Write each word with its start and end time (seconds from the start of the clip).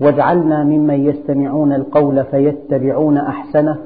واجعلنا 0.00 0.64
ممن 0.64 1.06
يستمعون 1.06 1.72
القول 1.72 2.24
فيتبعون 2.24 3.18
أحسنه 3.18 3.78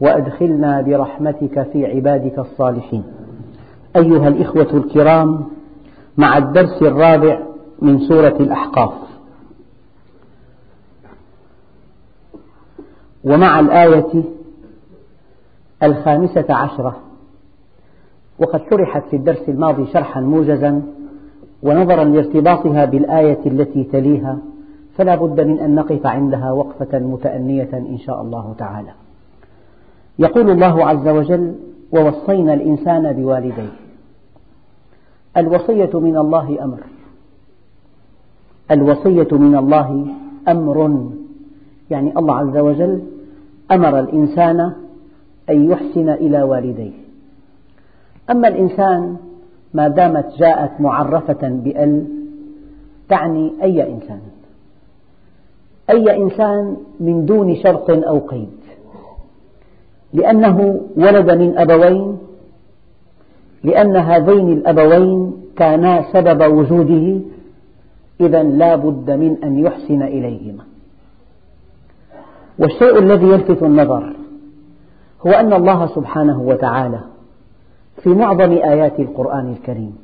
وأدخلنا 0.00 0.82
برحمتك 0.82 1.62
في 1.72 1.86
عبادك 1.86 2.38
الصالحين. 2.38 3.04
أيها 3.96 4.28
الإخوة 4.28 4.68
الكرام 4.74 5.44
مع 6.16 6.38
الدرس 6.38 6.82
الرابع 6.82 7.40
من 7.82 7.98
سورة 7.98 8.36
الأحقاف. 8.40 8.92
ومع 13.24 13.60
الآية 13.60 14.24
الخامسة 15.82 16.54
عشرة 16.54 16.96
وقد 18.38 18.60
شرحت 18.70 19.02
في 19.10 19.16
الدرس 19.16 19.48
الماضي 19.48 19.86
شرحا 19.86 20.20
موجزا 20.20 20.82
ونظرا 21.62 22.04
لارتباطها 22.04 22.84
بالآية 22.84 23.38
التي 23.46 23.84
تليها. 23.84 24.38
فلا 24.96 25.14
بد 25.14 25.40
من 25.40 25.58
أن 25.58 25.74
نقف 25.74 26.06
عندها 26.06 26.52
وقفة 26.52 26.98
متأنية 26.98 27.68
إن 27.72 27.98
شاء 27.98 28.22
الله 28.22 28.54
تعالى. 28.58 28.90
يقول 30.18 30.50
الله 30.50 30.86
عز 30.86 31.08
وجل 31.08 31.54
ووصينا 31.92 32.54
الإنسان 32.54 33.12
بوالديه. 33.12 33.72
الوصية 35.36 35.90
من 35.94 36.16
الله 36.16 36.64
أمر. 36.64 36.78
الوصية 38.70 39.28
من 39.32 39.56
الله 39.56 40.06
أمر. 40.48 41.10
يعني 41.90 42.18
الله 42.18 42.36
عز 42.36 42.56
وجل 42.56 43.02
أمر 43.70 44.00
الإنسان 44.00 44.72
أن 45.50 45.70
يحسن 45.70 46.08
إلى 46.08 46.42
والديه. 46.42 46.92
أما 48.30 48.48
الإنسان 48.48 49.16
ما 49.74 49.88
دامت 49.88 50.26
جاءت 50.38 50.80
معرفة 50.80 51.48
بأل 51.48 52.06
تعني 53.08 53.52
أي 53.62 53.92
إنسان؟ 53.92 54.20
أي 55.90 56.16
إنسان 56.16 56.76
من 57.00 57.26
دون 57.26 57.56
شرط 57.56 57.90
أو 57.90 58.18
قيد. 58.18 58.56
لأنه 60.12 60.80
ولد 60.96 61.30
من 61.30 61.58
أبوين 61.58 62.18
لأن 63.64 63.96
هذين 63.96 64.52
الأبوين 64.52 65.32
كانا 65.56 66.04
سبب 66.12 66.52
وجوده 66.52 67.20
إذا 68.20 68.42
لا 68.42 68.76
بد 68.76 69.10
من 69.10 69.36
أن 69.44 69.58
يحسن 69.58 70.02
إليهما. 70.02 70.64
والشيء 72.58 72.98
الذي 72.98 73.26
يلفت 73.26 73.62
النظر 73.62 74.16
هو 75.26 75.30
أن 75.30 75.52
الله 75.52 75.86
سبحانه 75.86 76.42
وتعالى 76.42 77.00
في 78.02 78.08
معظم 78.08 78.52
آيات 78.52 79.00
القرآن 79.00 79.52
الكريم 79.52 79.96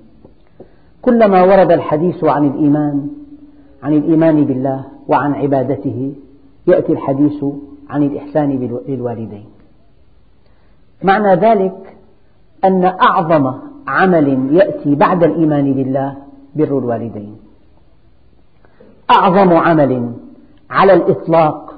كلما 1.02 1.42
ورد 1.42 1.72
الحديث 1.72 2.24
عن 2.24 2.46
الإيمان 2.46 3.08
عن 3.82 3.92
الإيمان 3.94 4.44
بالله 4.44 4.84
وعن 5.08 5.34
عبادته. 5.34 6.12
يأتي 6.66 6.92
الحديث 6.92 7.44
عن 7.90 8.02
الإحسان 8.02 8.80
للوالدين. 8.88 9.44
معنى 11.02 11.34
ذلك 11.34 11.96
أن 12.64 12.84
أعظم 12.84 13.54
عمل 13.86 14.56
يأتي 14.56 14.94
بعد 14.94 15.24
الإيمان 15.24 15.72
بالله 15.72 16.16
بر 16.56 16.78
الوالدين. 16.78 17.36
أعظم 19.10 19.52
عمل 19.52 20.12
على 20.70 20.92
الإطلاق 20.92 21.74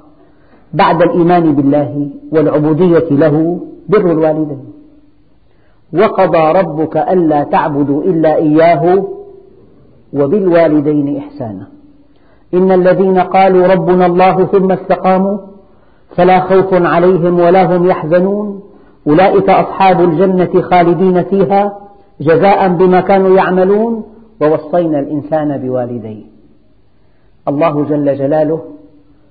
بعد 0.73 1.03
الإيمان 1.03 1.55
بالله 1.55 2.11
والعبودية 2.33 3.09
له 3.11 3.61
بر 3.89 4.13
الوالدين. 4.13 4.65
وقضى 5.95 6.59
ربك 6.61 6.97
ألا 6.97 7.45
تعبدوا 7.45 8.03
إلا 8.03 8.37
إياه 8.37 9.05
وبالوالدين 10.13 11.17
إحسانا. 11.17 11.69
إن 12.55 12.73
الذين 12.73 13.19
قالوا 13.19 13.67
ربنا 13.67 14.07
الله 14.07 14.45
ثم 14.45 14.73
استقاموا 14.73 15.39
فلا 16.17 16.41
خوف 16.41 16.75
عليهم 16.75 17.41
ولا 17.41 17.77
هم 17.77 17.87
يحزنون. 17.87 18.63
أولئك 19.07 19.49
أصحاب 19.51 20.01
الجنة 20.01 20.63
خالدين 20.63 21.23
فيها 21.23 21.79
جزاء 22.21 22.69
بما 22.69 23.01
كانوا 23.01 23.37
يعملون. 23.37 24.05
ووصينا 24.41 24.99
الإنسان 25.01 25.59
بوالديه. 25.59 26.25
الله 27.49 27.85
جل 27.85 28.19
جلاله 28.19 28.61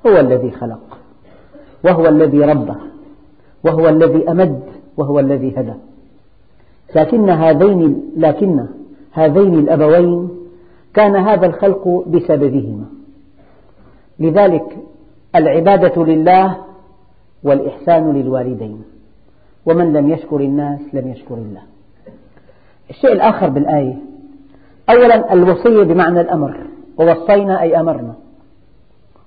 هو 0.07 0.19
الذي 0.19 0.51
خلق 0.51 0.79
وهو 1.85 2.07
الذي 2.07 2.41
ربى 2.41 2.73
وهو 3.63 3.89
الذي 3.89 4.31
أمد 4.31 4.59
وهو 4.97 5.19
الذي 5.19 5.53
هدى. 5.57 5.73
لكن 6.95 7.29
هذين 7.29 8.03
لكن 8.17 8.65
هذين 9.11 9.53
الأبوين 9.53 10.29
كان 10.93 11.15
هذا 11.15 11.45
الخلق 11.45 12.03
بسببهما. 12.07 12.85
لذلك 14.19 14.77
العبادة 15.35 16.05
لله 16.05 16.57
والإحسان 17.43 18.13
للوالدين. 18.13 18.83
ومن 19.65 19.93
لم 19.93 20.09
يشكر 20.09 20.39
الناس 20.39 20.79
لم 20.93 21.07
يشكر 21.11 21.35
الله. 21.35 21.61
الشيء 22.89 23.13
الآخر 23.13 23.49
بالآية. 23.49 23.95
أولا 24.89 25.33
الوصية 25.33 25.83
بمعنى 25.83 26.21
الأمر. 26.21 26.67
ووصينا 26.97 27.61
أي 27.61 27.79
أمرنا. 27.79 28.13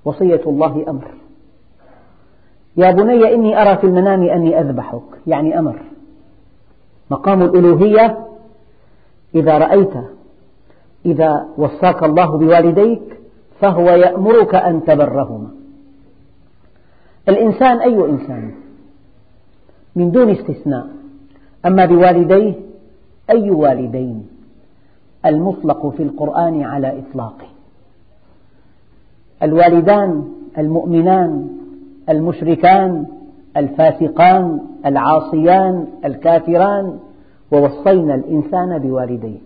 وصية 0.04 0.40
الله 0.46 0.84
أمر. 0.88 1.04
يا 2.76 2.90
بني 2.90 3.34
إني 3.34 3.62
أرى 3.62 3.76
في 3.76 3.84
المنام 3.84 4.22
أني 4.22 4.60
أذبحك. 4.60 5.02
يعني 5.26 5.58
أمر. 5.58 5.82
مقام 7.10 7.42
الألوهية. 7.42 8.26
إذا 9.34 9.58
رأيت. 9.58 9.92
إذا 11.06 11.46
وصاك 11.58 12.02
الله 12.02 12.38
بوالديك. 12.38 13.20
فهو 13.60 13.90
يأمرك 13.90 14.54
أن 14.54 14.84
تبرهما. 14.84 15.50
الإنسان 17.28 17.78
أي 17.78 18.04
إنسان 18.10 18.50
من 19.96 20.10
دون 20.10 20.30
استثناء 20.30 20.86
أما 21.66 21.84
بوالديه 21.84 22.54
أي 23.30 23.50
والدين؟ 23.50 24.26
المطلق 25.26 25.88
في 25.88 26.02
القرآن 26.02 26.62
على 26.62 26.98
إطلاقه. 26.98 27.46
الوالدان 29.42 30.28
المؤمنان 30.58 31.48
المشركان 32.08 33.06
الفاسقان 33.56 34.60
العاصيان 34.86 35.86
الكافران 36.04 36.98
ووصينا 37.52 38.14
الإنسان 38.14 38.78
بوالديه. 38.78 39.38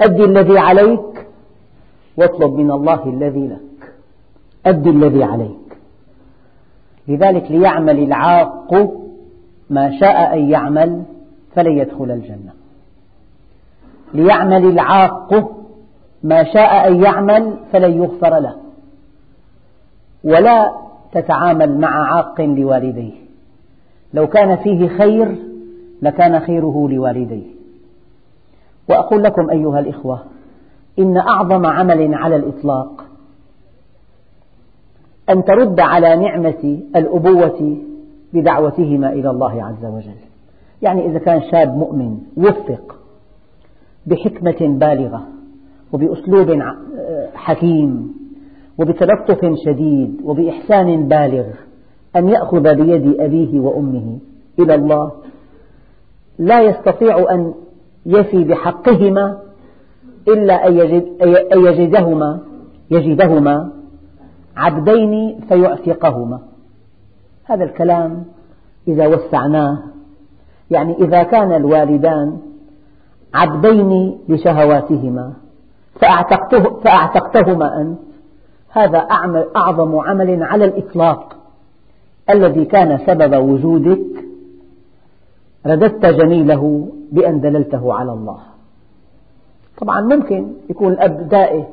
أد 0.00 0.20
الذي 0.20 0.58
عليك 0.58 1.26
واطلب 2.16 2.54
من 2.54 2.70
الله 2.70 3.06
الذي 3.06 3.46
لك. 3.46 3.92
أد 4.66 4.86
الذي 4.86 5.24
عليك. 5.24 5.78
لذلك 7.08 7.50
ليعمل 7.50 7.98
العاق 7.98 8.90
ما 9.70 9.98
شاء 10.00 10.38
أن 10.38 10.50
يعمل 10.50 11.02
فلن 11.54 11.78
يدخل 11.78 12.10
الجنة. 12.10 12.52
ليعمل 14.14 14.64
العاق 14.64 15.50
ما 16.22 16.44
شاء 16.44 16.88
أن 16.88 17.02
يعمل 17.02 17.56
فلن 17.72 18.02
يغفر 18.02 18.38
له. 18.38 18.56
ولا 20.24 20.72
تتعامل 21.12 21.78
مع 21.78 22.14
عاق 22.14 22.40
لوالديه. 22.40 23.12
لو 24.14 24.26
كان 24.26 24.56
فيه 24.56 24.88
خير 24.88 25.36
لكان 26.02 26.40
خيره 26.40 26.88
لوالديه. 26.90 27.46
وأقول 28.88 29.22
لكم 29.22 29.50
أيها 29.50 29.80
الإخوة 29.80 30.24
إن 30.98 31.16
أعظم 31.16 31.66
عمل 31.66 32.14
على 32.14 32.36
الإطلاق 32.36 33.04
أن 35.30 35.44
ترد 35.44 35.80
على 35.80 36.16
نعمة 36.16 36.80
الأبوة 36.96 37.76
بدعوتهما 38.32 39.12
إلى 39.12 39.30
الله 39.30 39.64
عز 39.64 39.84
وجل. 39.84 40.20
يعني 40.82 41.06
إذا 41.06 41.18
كان 41.18 41.42
شاب 41.50 41.76
مؤمن 41.76 42.18
وفق 42.36 42.96
بحكمة 44.06 44.78
بالغة 44.78 45.26
وبأسلوب 45.92 46.62
حكيم 47.34 48.14
وبتلطف 48.78 49.54
شديد 49.64 50.20
وبإحسان 50.24 51.08
بالغ 51.08 51.46
أن 52.16 52.28
يأخذ 52.28 52.74
بيد 52.74 53.20
أبيه 53.20 53.60
وأمه 53.60 54.18
إلى 54.58 54.74
الله 54.74 55.12
لا 56.38 56.62
يستطيع 56.62 57.34
أن 57.34 57.54
يفي 58.06 58.44
بحقهما 58.44 59.38
إلا 60.32 60.68
أن 60.68 60.76
يجدهما 61.66 62.40
يجدهما 62.90 63.72
عبدين 64.56 65.40
فيعتقهما. 65.48 66.40
هذا 67.44 67.64
الكلام 67.64 68.24
إذا 68.88 69.06
وسعناه 69.06 69.78
يعني 70.70 70.94
إذا 70.98 71.22
كان 71.22 71.52
الوالدان 71.52 72.38
عبدين 73.34 74.18
لشهواتهما 74.28 75.32
فأعتقته 75.94 76.80
فأعتقتهما 76.84 77.80
أنت. 77.80 77.98
هذا 78.70 78.98
أعظم 79.56 79.96
عمل 79.98 80.42
على 80.42 80.64
الإطلاق 80.64 81.36
الذي 82.30 82.64
كان 82.64 82.98
سبب 83.06 83.34
وجودك. 83.34 84.24
رددت 85.66 86.06
جميله 86.06 86.88
بأن 87.12 87.40
دللته 87.40 87.94
على 87.94 88.12
الله. 88.12 88.38
طبعا 89.80 90.00
ممكن 90.00 90.52
يكون 90.70 90.92
الأب 90.92 91.28
دائه 91.28 91.66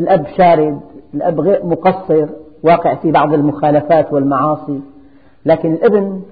الأب 0.00 0.26
شارد 0.36 0.80
الأب 1.14 1.40
غير 1.40 1.66
مقصر 1.66 2.26
واقع 2.62 2.94
في 2.94 3.12
بعض 3.12 3.32
المخالفات 3.32 4.12
والمعاصي 4.12 4.80
لكن 5.46 5.72
الابن 5.72 6.22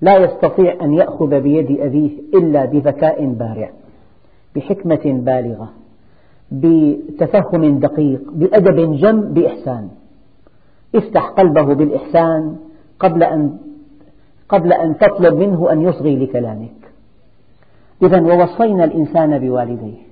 لا 0.00 0.16
يستطيع 0.16 0.84
أن 0.84 0.94
يأخذ 0.94 1.40
بيد 1.40 1.80
أبيه 1.80 2.10
إلا 2.34 2.64
بذكاء 2.64 3.26
بارع 3.26 3.70
بحكمة 4.56 5.00
بالغة 5.04 5.68
بتفهم 6.52 7.78
دقيق 7.78 8.20
بأدب 8.32 8.96
جم 8.96 9.20
بإحسان. 9.20 9.88
افتح 10.94 11.26
قلبه 11.28 11.74
بالإحسان 11.74 12.56
قبل 12.98 13.22
أن 13.22 13.58
قبل 14.48 14.72
أن 14.72 14.98
تطلب 14.98 15.34
منه 15.34 15.72
أن 15.72 15.82
يصغي 15.82 16.16
لكلامك. 16.16 16.70
إذا 18.02 18.20
ووصينا 18.20 18.84
الإنسان 18.84 19.38
بوالديه. 19.38 20.05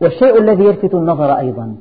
والشيء 0.00 0.38
الذي 0.38 0.64
يلفت 0.64 0.94
النظر 0.94 1.38
أيضا 1.38 1.76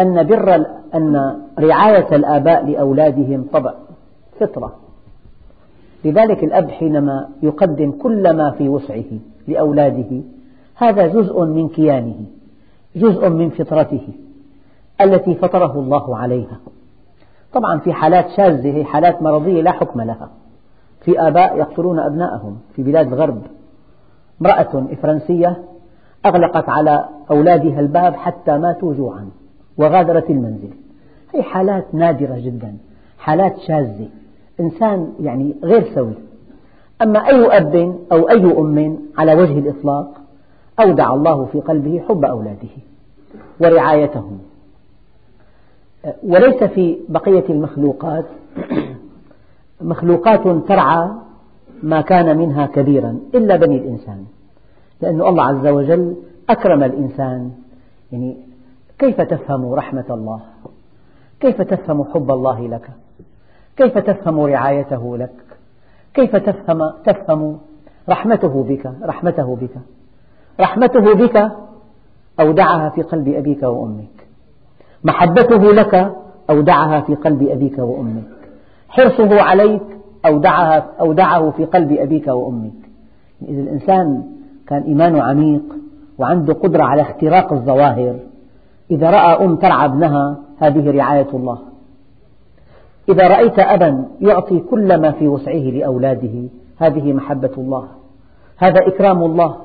أن 0.00 0.26
بر 0.26 0.54
أن 0.94 1.42
رعاية 1.58 2.16
الآباء 2.16 2.66
لأولادهم 2.66 3.46
طبع 3.52 3.74
فطرة 4.40 4.76
لذلك 6.04 6.44
الأب 6.44 6.70
حينما 6.70 7.28
يقدم 7.42 7.90
كل 7.90 8.36
ما 8.36 8.50
في 8.50 8.68
وسعه 8.68 9.04
لأولاده 9.48 10.20
هذا 10.74 11.06
جزء 11.06 11.44
من 11.44 11.68
كيانه 11.68 12.24
جزء 12.96 13.28
من 13.28 13.50
فطرته 13.50 14.08
التي 15.00 15.34
فطره 15.34 15.78
الله 15.78 16.16
عليها. 16.16 16.60
طبعا 17.52 17.78
في 17.78 17.92
حالات 17.92 18.28
شاذة 18.36 18.76
هي 18.76 18.84
حالات 18.84 19.22
مرضية 19.22 19.62
لا 19.62 19.72
حكم 19.72 20.00
لها. 20.00 20.30
في 21.00 21.20
آباء 21.20 21.58
يقتلون 21.58 21.98
أبناءهم 21.98 22.58
في 22.76 22.82
بلاد 22.82 23.06
الغرب 23.06 23.42
امرأة 24.40 24.86
فرنسية 25.02 25.62
أغلقت 26.26 26.68
على 26.68 27.08
أولادها 27.30 27.80
الباب 27.80 28.14
حتى 28.14 28.58
ماتوا 28.58 28.94
جوعا 28.94 29.30
وغادرت 29.76 30.30
المنزل. 30.30 30.70
هي 31.34 31.42
حالات 31.42 31.94
نادرة 31.94 32.38
جدا 32.38 32.76
حالات 33.18 33.58
شاذة. 33.58 34.08
إنسان 34.60 35.12
يعني 35.20 35.54
غير 35.64 35.94
سوي. 35.94 36.14
أما 37.02 37.28
أي 37.28 37.56
أب 37.56 37.98
أو 38.12 38.28
أي 38.30 38.44
أم 38.44 38.98
على 39.18 39.34
وجه 39.34 39.58
الإطلاق 39.58 40.20
أودع 40.80 41.14
الله 41.14 41.44
في 41.44 41.60
قلبه 41.60 42.02
حب 42.08 42.24
أولاده 42.24 42.68
ورعايتهم. 43.60 44.38
وليس 46.22 46.64
في 46.64 46.98
بقية 47.08 47.44
المخلوقات 47.48 48.24
مخلوقات 49.80 50.68
ترعى 50.68 51.08
ما 51.82 52.00
كان 52.00 52.38
منها 52.38 52.66
كبيرا 52.66 53.18
إلا 53.34 53.56
بني 53.56 53.76
الإنسان. 53.76 54.24
لأن 55.02 55.22
الله 55.22 55.44
عز 55.44 55.66
وجل 55.66 56.16
أكرم 56.50 56.82
الإنسان. 56.82 57.50
يعني 58.12 58.36
كيف 58.98 59.20
تفهم 59.20 59.72
رحمة 59.72 60.04
الله؟ 60.10 60.40
كيف 61.40 61.62
تفهم 61.62 62.04
حب 62.04 62.30
الله 62.30 62.68
لك؟ 62.68 62.90
كيف 63.76 63.98
تفهم 63.98 64.40
رعايته 64.40 65.16
لك؟ 65.16 65.44
كيف 66.14 66.36
تفهم, 66.36 66.92
تفهم 67.04 67.58
رحمته 68.08 68.64
بك 68.68 68.92
رحمته 69.02 69.56
بك؟ 69.56 69.74
رحمته 70.60 71.14
بك 71.14 71.50
أودعها 72.40 72.88
في 72.88 73.02
قلب 73.02 73.28
أبيك 73.28 73.62
وأمك؟ 73.62 74.26
محبته 75.04 75.72
لك 75.72 76.12
أودعها 76.50 77.00
في 77.00 77.14
قلب 77.14 77.42
أبيك 77.42 77.78
وأمك؟ 77.78 78.24
حرصه 78.88 79.42
عليك 79.42 79.82
أودعها 80.26 80.86
أودعه 81.00 81.50
في 81.50 81.64
قلب 81.64 81.92
أبيك 81.92 82.26
وأمك؟ 82.28 82.72
إذا 83.42 83.60
الإنسان 83.60 84.22
كان 84.72 84.82
إيمانه 84.82 85.22
عميق 85.22 85.62
وعنده 86.18 86.52
قدرة 86.54 86.82
على 86.82 87.02
اختراق 87.02 87.52
الظواهر. 87.52 88.16
إذا 88.90 89.10
رأى 89.10 89.44
أم 89.44 89.56
ترعى 89.56 89.84
ابنها 89.86 90.36
هذه 90.58 90.90
رعاية 90.90 91.28
الله. 91.34 91.58
إذا 93.08 93.28
رأيت 93.28 93.58
أبا 93.58 94.04
يعطي 94.20 94.60
كل 94.60 95.00
ما 95.00 95.10
في 95.10 95.28
وسعه 95.28 95.54
لأولاده 95.54 96.48
هذه 96.78 97.12
محبة 97.12 97.50
الله. 97.58 97.84
هذا 98.56 98.86
إكرام 98.86 99.22
الله. 99.22 99.56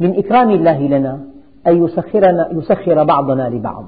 من 0.00 0.18
إكرام 0.18 0.50
الله 0.50 0.78
لنا 0.80 1.20
أن 1.66 1.84
يسخرنا 1.84 2.48
يسخر 2.52 3.04
بعضنا 3.04 3.48
لبعض. 3.48 3.84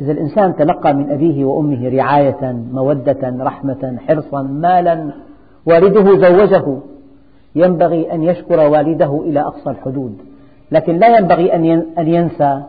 إذا 0.00 0.12
الإنسان 0.12 0.56
تلقى 0.56 0.94
من 0.94 1.10
أبيه 1.10 1.44
وأمه 1.44 1.88
رعاية 1.88 2.52
مودة 2.72 3.36
رحمة 3.40 3.98
حرصا 4.08 4.42
مالا 4.42 5.10
والده 5.66 6.28
زوجه. 6.28 6.78
ينبغي 7.56 8.12
أن 8.12 8.22
يشكر 8.22 8.60
والده 8.60 9.20
إلى 9.24 9.40
أقصى 9.40 9.70
الحدود 9.70 10.18
لكن 10.70 10.96
لا 10.98 11.18
ينبغي 11.18 11.54
أن 11.98 12.08
ينسى 12.08 12.62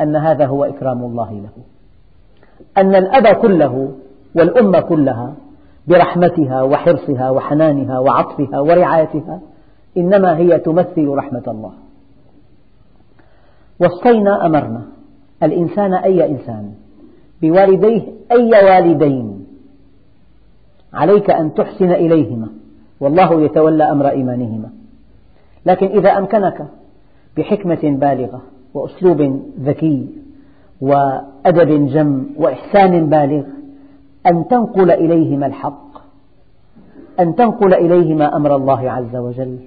أن 0.00 0.16
هذا 0.16 0.46
هو 0.46 0.64
إكرام 0.64 1.04
الله 1.04 1.32
له. 1.32 1.62
أن 2.78 2.94
الأب 2.94 3.26
كله 3.36 3.92
والأم 4.34 4.78
كلها 4.78 5.34
برحمتها 5.88 6.62
وحرصها 6.62 7.30
وحنانها 7.30 7.98
وعطفها 7.98 8.60
ورعايتها 8.60 9.40
إنما 9.96 10.36
هي 10.36 10.58
تمثل 10.58 11.08
رحمة 11.08 11.42
الله. 11.48 11.72
وصينا 13.80 14.46
أمرنا 14.46 14.82
الإنسان 15.42 15.94
أي 15.94 16.30
إنسان 16.30 16.72
بوالديه 17.42 18.02
أي 18.32 18.50
والدين 18.64 19.46
عليك 20.94 21.30
أن 21.30 21.54
تحسن 21.54 21.92
إليهما. 21.92 22.59
والله 23.00 23.42
يتولى 23.42 23.84
أمر 23.84 24.08
إيمانهما. 24.08 24.70
لكن 25.66 25.86
إذا 25.86 26.18
أمكنك 26.18 26.66
بحكمة 27.36 27.80
بالغة 27.82 28.42
وأسلوب 28.74 29.42
ذكي 29.60 30.08
وأدب 30.80 31.86
جم 31.86 32.26
وإحسان 32.36 33.06
بالغ 33.06 33.44
أن 34.26 34.48
تنقل 34.48 34.90
إليهما 34.90 35.46
الحق 35.46 35.90
أن 37.20 37.34
تنقل 37.34 37.74
إليهما 37.74 38.36
أمر 38.36 38.56
الله 38.56 38.90
عز 38.90 39.16
وجل 39.16 39.58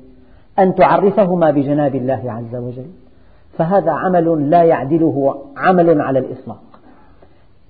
أن 0.60 0.76
تعرفهما 0.76 1.52
بجناب 1.52 1.96
الله 1.96 2.22
عز 2.32 2.56
وجل. 2.56 2.88
فهذا 3.58 3.92
عمل 3.92 4.50
لا 4.50 4.64
يعدله 4.64 5.36
عمل 5.58 6.02
على 6.02 6.20
الإطلاق. 6.20 6.64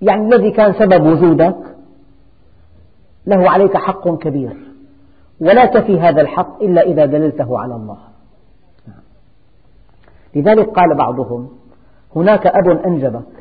يعني 0.01 0.35
الذي 0.35 0.51
كان 0.51 0.73
سبب 0.73 1.05
وجودك 1.05 1.57
له 3.27 3.49
عليك 3.49 3.77
حق 3.77 4.09
كبير. 4.17 4.72
ولا 5.43 5.65
تفي 5.65 5.99
هذا 5.99 6.21
الحق 6.21 6.63
إلا 6.63 6.81
إذا 6.81 7.05
دللته 7.05 7.59
على 7.59 7.75
الله. 7.75 7.97
لذلك 10.35 10.69
قال 10.69 10.95
بعضهم 10.95 11.49
هناك 12.15 12.47
أب 12.47 12.69
أنجبك 12.85 13.33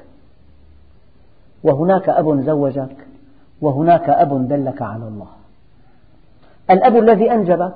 وهناك 1.65 2.09
أب 2.09 2.41
زوجك 2.41 2.97
وهناك 3.61 4.09
أب 4.09 4.49
دلك 4.49 4.83
على 4.83 5.09
الله. 5.09 5.29
الأب 6.71 6.97
الذي 6.97 7.33
أنجبك 7.33 7.75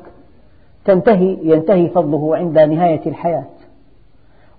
تنتهي 0.84 1.38
ينتهي 1.42 1.88
فضله 1.88 2.36
عند 2.36 2.58
نهاية 2.58 3.06
الحياة. 3.06 3.44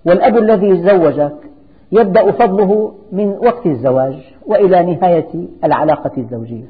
والأب 0.06 0.38
الذي 0.38 0.84
زوجك 0.84 1.36
يبدأ 1.92 2.32
فضله 2.32 2.94
من 3.12 3.30
وقت 3.30 3.66
الزواج 3.66 4.34
وإلى 4.46 4.94
نهاية 4.94 5.48
العلاقة 5.64 6.12
الزوجية. 6.18 6.66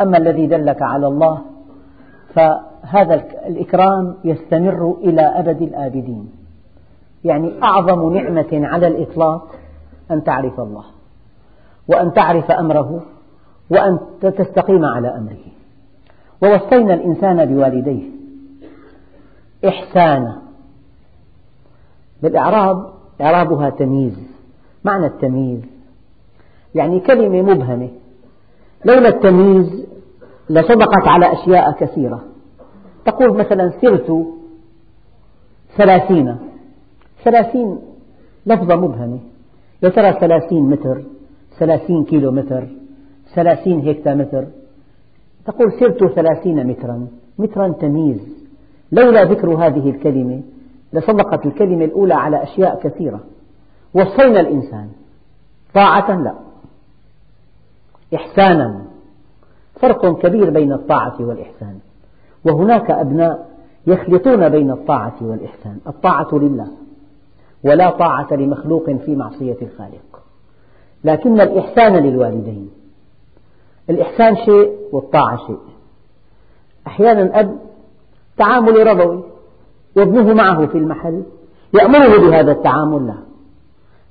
أما 0.00 0.18
الذي 0.18 0.46
دلك 0.46 0.82
على 0.82 1.06
الله 1.06 1.51
فهذا 2.34 3.14
الإكرام 3.46 4.14
يستمر 4.24 4.96
إلى 5.00 5.20
أبد 5.20 5.62
الآبدين. 5.62 6.32
يعني 7.24 7.52
أعظم 7.62 8.14
نعمة 8.14 8.48
على 8.52 8.86
الإطلاق 8.86 9.54
أن 10.10 10.24
تعرف 10.24 10.60
الله 10.60 10.84
وأن 11.88 12.12
تعرف 12.12 12.50
أمره 12.50 13.02
وأن 13.70 13.98
تستقيم 14.20 14.84
على 14.84 15.08
أمره. 15.08 15.52
ووصينا 16.42 16.94
الإنسان 16.94 17.44
بوالديه 17.46 18.02
إحسانا. 19.68 20.42
بالإعراب 22.22 22.86
إعرابها 23.20 23.70
تمييز. 23.70 24.18
معنى 24.84 25.06
التمييز 25.06 25.60
يعني 26.74 27.00
كلمة 27.00 27.42
مبهمة. 27.42 27.88
لولا 28.84 29.08
التمييز 29.08 29.86
لصدقت 30.52 31.08
على 31.08 31.32
أشياء 31.32 31.72
كثيرة. 31.72 32.24
تقول 33.04 33.38
مثلا 33.38 33.72
سرت 33.80 34.26
ثلاثين. 35.76 36.36
ثلاثين 37.24 37.78
لفظة 38.46 38.76
مبهمة. 38.76 39.18
يا 39.82 39.88
ترى 39.88 40.12
ثلاثين 40.12 40.70
متر 40.70 41.02
ثلاثين 41.58 42.04
كيلو 42.04 42.30
متر 42.30 42.68
ثلاثين 43.34 43.88
هكتامتر. 43.88 44.46
تقول 45.46 45.72
سرت 45.80 46.14
ثلاثين 46.14 46.66
مترا. 46.66 47.08
مترا 47.38 47.68
تمييز. 47.68 48.20
لولا 48.92 49.24
ذكر 49.24 49.54
هذه 49.54 49.90
الكلمة 49.90 50.42
لصدقت 50.92 51.46
الكلمة 51.46 51.84
الأولى 51.84 52.14
على 52.14 52.42
أشياء 52.42 52.80
كثيرة. 52.82 53.20
وصينا 53.94 54.40
الإنسان. 54.40 54.88
طاعة 55.74 56.22
لا. 56.22 56.34
إحسانا. 58.14 58.91
فرق 59.82 60.18
كبير 60.18 60.50
بين 60.50 60.72
الطاعة 60.72 61.16
والإحسان. 61.20 61.78
وهناك 62.44 62.90
أبناء 62.90 63.50
يخلطون 63.86 64.48
بين 64.48 64.70
الطاعة 64.70 65.16
والإحسان. 65.20 65.78
الطاعة 65.86 66.28
لله 66.32 66.68
ولا 67.64 67.90
طاعة 67.90 68.32
لمخلوق 68.32 68.90
في 68.90 69.16
معصية 69.16 69.56
الخالق. 69.62 70.22
لكن 71.04 71.40
الإحسان 71.40 71.96
للوالدين. 71.96 72.70
الإحسان 73.90 74.36
شيء 74.36 74.72
والطاعة 74.92 75.46
شيء. 75.46 75.58
أحيانا 76.86 77.40
أب 77.40 77.58
تعامل 78.36 78.86
ربوي 78.86 79.22
وابنه 79.96 80.34
معه 80.34 80.66
في 80.66 80.78
المحل 80.78 81.22
يأمره 81.74 82.18
بهذا 82.18 82.52
التعامل. 82.52 83.06
لا. 83.06 83.14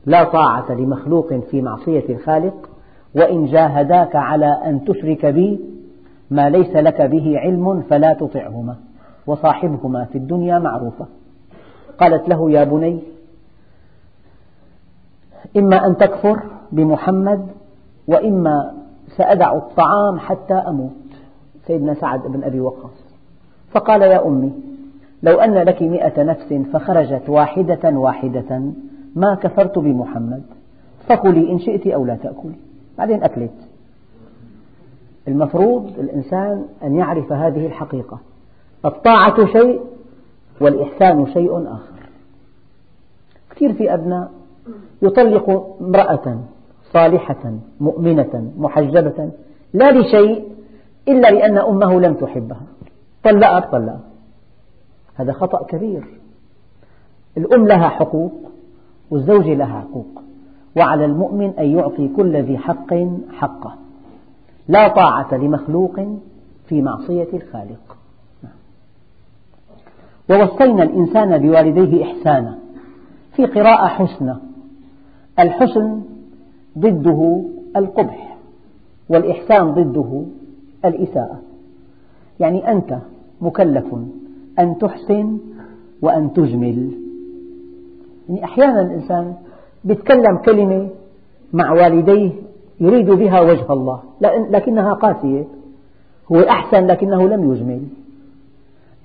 لا 0.06 0.24
طاعة 0.24 0.72
لمخلوق 0.72 1.34
في 1.34 1.62
معصية 1.62 2.06
الخالق 2.10 2.70
وإن 3.16 3.46
جاهداك 3.46 4.16
على 4.16 4.62
أن 4.66 4.86
تشرك 4.86 5.26
بي 5.26 5.60
ما 6.32 6.50
ليس 6.50 6.76
لك 6.76 7.02
به 7.02 7.40
علم 7.40 7.82
فلا 7.82 8.14
تطعهما 8.14 8.76
وصاحبهما 9.28 10.06
في 10.06 10.18
الدنيا 10.18 10.60
معروفة. 10.60 11.06
قالت 12.00 12.30
له 12.30 12.52
يا 12.52 12.64
بني 12.64 13.00
إما 15.58 15.88
أن 15.88 15.98
تكفر 15.98 16.44
بمحمد 16.72 17.48
وإما 18.08 18.74
سأدع 19.18 19.56
الطعام 19.56 20.20
حتى 20.20 20.54
أموت. 20.54 20.92
سيدنا 21.68 21.94
سعد 21.94 22.22
بن 22.22 22.44
أبي 22.44 22.60
وقاص. 22.60 23.16
فقال 23.72 24.02
يا 24.02 24.28
أمي 24.28 24.52
لو 25.24 25.40
أن 25.40 25.54
لك 25.54 25.82
مئة 25.82 26.24
نفس 26.24 26.54
فخرجت 26.54 27.30
واحدة 27.30 27.90
واحدة 27.90 28.62
ما 29.16 29.36
كفرت 29.36 29.80
بمحمد 29.80 30.44
فكلي 31.08 31.52
إن 31.52 31.60
شئت 31.60 31.88
أو 31.88 32.06
لا 32.06 32.16
تأكلي. 32.16 32.71
بعدين 33.02 33.24
أكلت 33.24 33.52
المفروض 35.28 36.00
الإنسان 36.00 36.66
أن 36.84 36.96
يعرف 36.96 37.32
هذه 37.32 37.66
الحقيقة. 37.66 38.20
الطاعة 38.86 39.46
شيء 39.46 39.82
والإحسان 40.62 41.34
شيء 41.34 41.68
آخر. 41.68 42.10
كثير 43.50 43.74
في 43.74 43.94
أبناء 43.94 44.32
يطلق 45.02 45.78
امرأة 45.82 46.40
صالحة 46.94 47.54
مؤمنة 47.80 48.52
محجبة 48.58 49.32
لا 49.74 49.92
لشيء 49.92 50.48
إلا 51.08 51.32
لأن 51.32 51.58
أمه 51.58 52.00
لم 52.00 52.14
تحبها. 52.14 52.64
طلقها 53.24 53.60
طلقها 53.60 54.00
هذا 55.16 55.34
خطأ 55.34 55.64
كبير. 55.64 56.04
الأم 57.38 57.68
لها 57.68 57.90
حقوق 57.90 58.52
والزوج 59.12 59.48
لها 59.48 59.80
حقوق. 59.80 60.21
وعلى 60.78 61.06
المؤمن 61.06 61.54
أن 61.60 61.66
يعطي 61.66 62.08
كل 62.08 62.36
ذي 62.36 62.58
حق 62.58 62.94
حقه. 63.34 63.76
لا 64.68 64.88
طاعة 64.88 65.36
لمخلوق 65.36 66.00
في 66.68 66.82
معصية 66.82 67.28
الخالق. 67.34 67.98
ووصينا 70.30 70.84
الإنسان 70.84 71.38
بوالديه 71.38 72.04
إحسانا. 72.04 72.58
في 73.36 73.46
قراءة 73.46 73.88
حسنى 73.88 74.36
الحسن 75.40 76.02
ضده 76.78 77.44
القبح 77.76 78.38
والإحسان 79.10 79.72
ضده 79.72 80.24
الإساءة. 80.86 81.40
يعني 82.40 82.72
أنت 82.72 82.98
مكلف 83.42 83.86
أن 84.60 84.78
تحسن 84.78 85.38
وأن 86.02 86.34
تجمل. 86.34 86.92
يعني 88.30 88.44
أحيانا 88.44 88.82
الإنسان 88.82 89.36
يتكلم 89.86 90.38
كلمة 90.38 90.90
مع 91.54 91.72
والديه 91.72 92.32
يريد 92.80 93.10
بها 93.10 93.42
وجه 93.42 93.74
الله 93.74 94.00
لكنها 94.50 94.94
قاسية. 94.94 95.48
هو 96.32 96.40
أحسن 96.40 96.88
لكنه 96.88 97.30
لم 97.30 97.54
يجمل. 97.54 97.82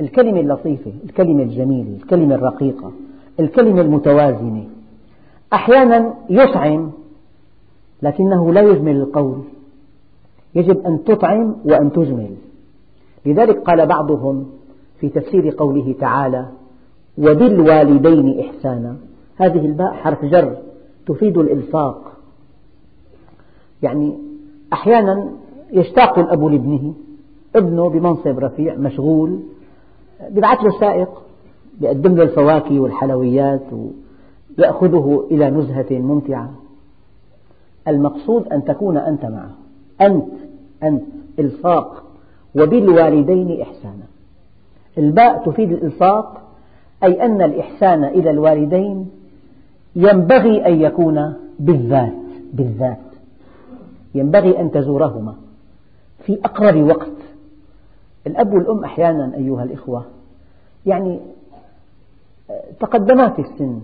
الكلمة 0.01 0.41
اللطيفة 0.41 0.93
الكلمة 1.05 1.43
الجميلة 1.43 1.97
الكلمة 1.97 2.35
الرقيقة 2.35 2.93
الكلمة 3.41 3.81
المتوازنة 3.81 4.65
أحيانا 5.53 6.15
يطعم 6.31 6.91
لكنه 8.03 8.53
لا 8.53 8.61
يجمل 8.61 8.97
القول. 8.97 9.39
يجب 10.55 10.87
أن 10.87 11.05
تطعم 11.05 11.57
وأن 11.65 11.93
تجمل. 11.93 12.31
لذلك 13.27 13.59
قال 13.59 13.87
بعضهم 13.87 14.47
في 15.01 15.09
تفسير 15.09 15.55
قوله 15.59 15.95
تعالى 16.01 16.47
وبالوالدين 17.19 18.41
إحسانا. 18.41 18.97
هذه 19.37 19.67
الباء 19.67 19.93
حرف 19.93 20.25
جر. 20.25 20.57
تفيد 21.07 21.39
الإلصاق. 21.39 22.13
يعني 23.83 24.19
أحيانا 24.73 25.31
يشتاق 25.73 26.19
الأب 26.19 26.45
لابنه 26.45 26.95
ابنه 27.57 27.89
بمنصب 27.91 28.39
رفيع 28.39 28.75
مشغول 28.75 29.41
يبعث 30.31 30.65
له 30.65 30.81
سائق 30.81 31.09
يقدم 31.81 32.15
له 32.15 32.23
الفواكه 32.23 32.81
والحلويات 32.81 33.67
ويأخذه 34.59 35.27
إلى 35.31 35.51
نزهة 35.51 35.87
ممتعة. 35.91 36.51
المقصود 37.89 38.49
أن 38.49 38.65
تكون 38.65 38.97
أنت 38.97 39.25
معه. 39.25 39.51
أنت 40.01 40.33
أنت 40.83 41.03
إلصاق 41.39 42.05
وبالوالدين 42.57 43.61
إحسانا. 43.61 44.07
الباء 44.99 45.45
تفيد 45.47 45.73
الإلصاق 45.73 46.43
أي 47.05 47.25
أن 47.25 47.43
الإحسان 47.43 48.05
إلى 48.05 48.31
الوالدين 48.31 49.11
ينبغي 49.97 50.67
أن 50.67 50.81
يكون 50.81 51.35
بالذات 51.59 52.13
بالذات. 52.53 52.99
ينبغي 54.15 54.61
أن 54.61 54.71
تزورهما. 54.71 55.35
في 56.25 56.39
أقرب 56.45 56.77
وقت. 56.77 57.17
الأب 58.27 58.55
والأم 58.55 58.85
أحيانا 58.85 59.37
أيها 59.37 59.63
الإخوة 59.63 60.05
يعني 60.87 61.21
تقدما 62.81 63.29
في 63.29 63.43
السن. 63.43 63.81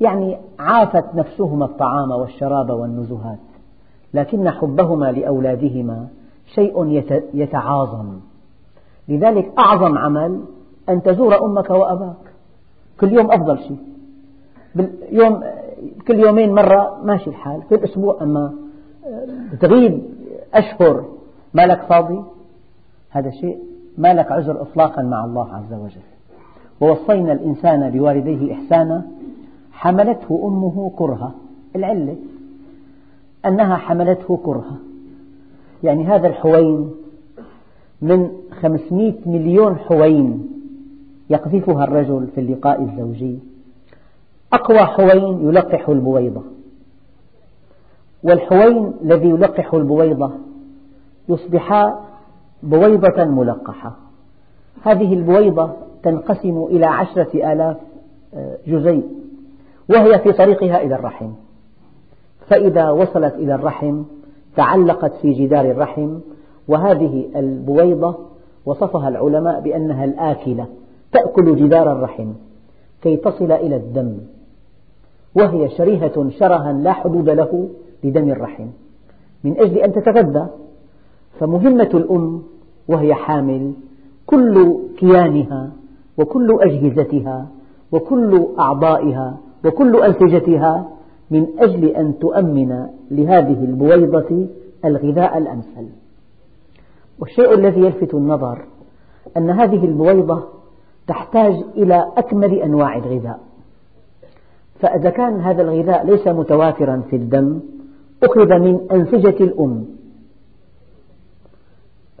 يعني 0.00 0.38
عافت 0.58 1.14
نفسهما 1.14 1.64
الطعام 1.64 2.10
والشراب 2.10 2.70
والنزهات. 2.70 3.38
لكن 4.14 4.50
حبهما 4.50 5.12
لأولادهما 5.12 6.08
شيء 6.54 7.04
يتعاظم. 7.34 8.20
لذلك 9.08 9.52
أعظم 9.58 9.98
عمل 9.98 10.40
أن 10.88 11.02
تزور 11.02 11.44
أمك 11.44 11.70
وأباك. 11.70 12.16
كل 13.00 13.12
يوم 13.12 13.32
أفضل 13.32 13.58
شيء. 13.58 13.78
يوم 15.12 15.42
كل 16.08 16.18
يومين 16.18 16.54
مرة 16.54 17.00
ماشي 17.04 17.30
الحال 17.30 17.62
كل 17.70 17.76
أسبوع 17.76 18.22
أما 18.22 18.54
تغيب 19.60 20.02
أشهر 20.54 21.04
ما 21.54 21.66
لك 21.66 21.82
فاضي 21.82 22.22
هذا 23.10 23.30
شيء 23.30 23.58
ما 23.98 24.14
لك 24.14 24.32
عذر 24.32 24.62
إطلاقا 24.62 25.02
مع 25.02 25.24
الله 25.24 25.54
عز 25.54 25.72
وجل. 25.72 26.00
ووصينا 26.80 27.32
الإنسان 27.32 27.90
بوالديه 27.90 28.52
إحسانا 28.52 29.06
حملته 29.72 30.40
أمه 30.44 30.92
كرها 30.96 31.34
العلة 31.76 32.16
أنها 33.46 33.76
حملته 33.76 34.36
كرها. 34.44 34.76
يعني 35.82 36.04
هذا 36.04 36.28
الحوين 36.28 36.90
من 38.02 38.30
خمسمائة 38.60 39.18
مليون 39.26 39.76
حوين 39.76 40.48
يقذفها 41.30 41.84
الرجل 41.84 42.26
في 42.34 42.40
اللقاء 42.40 42.82
الزوجي. 42.82 43.38
أقوى 44.52 44.78
حوين 44.78 45.48
يلقح 45.48 45.88
البويضة. 45.88 46.42
والحوين 48.22 48.92
الذي 49.02 49.28
يلقح 49.28 49.74
البويضة 49.74 50.32
يصبحا 51.28 52.04
بويضة 52.62 53.24
ملقحة. 53.24 53.96
هذه 54.82 55.14
البويضة 55.14 55.70
تنقسم 56.02 56.64
إلى 56.70 56.86
عشرة 56.86 57.52
آلاف 57.52 57.76
آه، 58.34 58.56
جزيء 58.66 59.08
وهي 59.90 60.18
في 60.18 60.32
طريقها 60.32 60.82
إلى 60.82 60.94
الرحم. 60.94 61.30
فإذا 62.48 62.90
وصلت 62.90 63.34
إلى 63.34 63.54
الرحم 63.54 64.02
تعلقت 64.56 65.12
في 65.22 65.32
جدار 65.32 65.70
الرحم 65.70 66.18
وهذه 66.68 67.30
البويضة 67.36 68.18
وصفها 68.66 69.08
العلماء 69.08 69.60
بأنها 69.60 70.04
الآكلة 70.04 70.66
تأكل 71.12 71.56
جدار 71.56 71.92
الرحم 71.92 72.32
كي 73.02 73.16
تصل 73.16 73.52
إلى 73.52 73.76
الدم. 73.76 74.18
وهي 75.34 75.68
شريهة 75.68 76.30
شرها 76.30 76.72
لا 76.72 76.92
حدود 76.92 77.30
له 77.30 77.68
لدم 78.04 78.30
الرحم. 78.30 78.66
من 79.44 79.60
أجل 79.60 79.78
أن 79.78 79.92
تتغذى 79.92 80.46
فمهمة 81.38 81.90
الأم 81.94 82.42
وهي 82.88 83.14
حامل 83.14 83.72
كل 84.26 84.76
كيانها 84.98 85.70
وكل 86.18 86.58
أجهزتها 86.60 87.46
وكل 87.92 88.46
أعضائها 88.58 89.38
وكل 89.64 90.02
أنسجتها 90.02 90.88
من 91.30 91.46
أجل 91.58 91.84
أن 91.84 92.18
تؤمن 92.18 92.86
لهذه 93.10 93.64
البويضة 93.64 94.46
الغذاء 94.84 95.38
الأمثل. 95.38 95.88
والشيء 97.18 97.54
الذي 97.54 97.80
يلفت 97.80 98.14
النظر 98.14 98.64
أن 99.36 99.50
هذه 99.50 99.84
البويضة 99.84 100.42
تحتاج 101.06 101.54
إلى 101.76 102.12
أكمل 102.16 102.54
أنواع 102.54 102.96
الغذاء. 102.96 103.49
فإذا 104.80 105.10
كان 105.10 105.40
هذا 105.40 105.62
الغذاء 105.62 106.06
ليس 106.06 106.28
متوافرا 106.28 107.02
في 107.10 107.16
الدم 107.16 107.60
أخذ 108.22 108.58
من 108.58 108.80
أنسجة 108.92 109.44
الأم. 109.44 109.84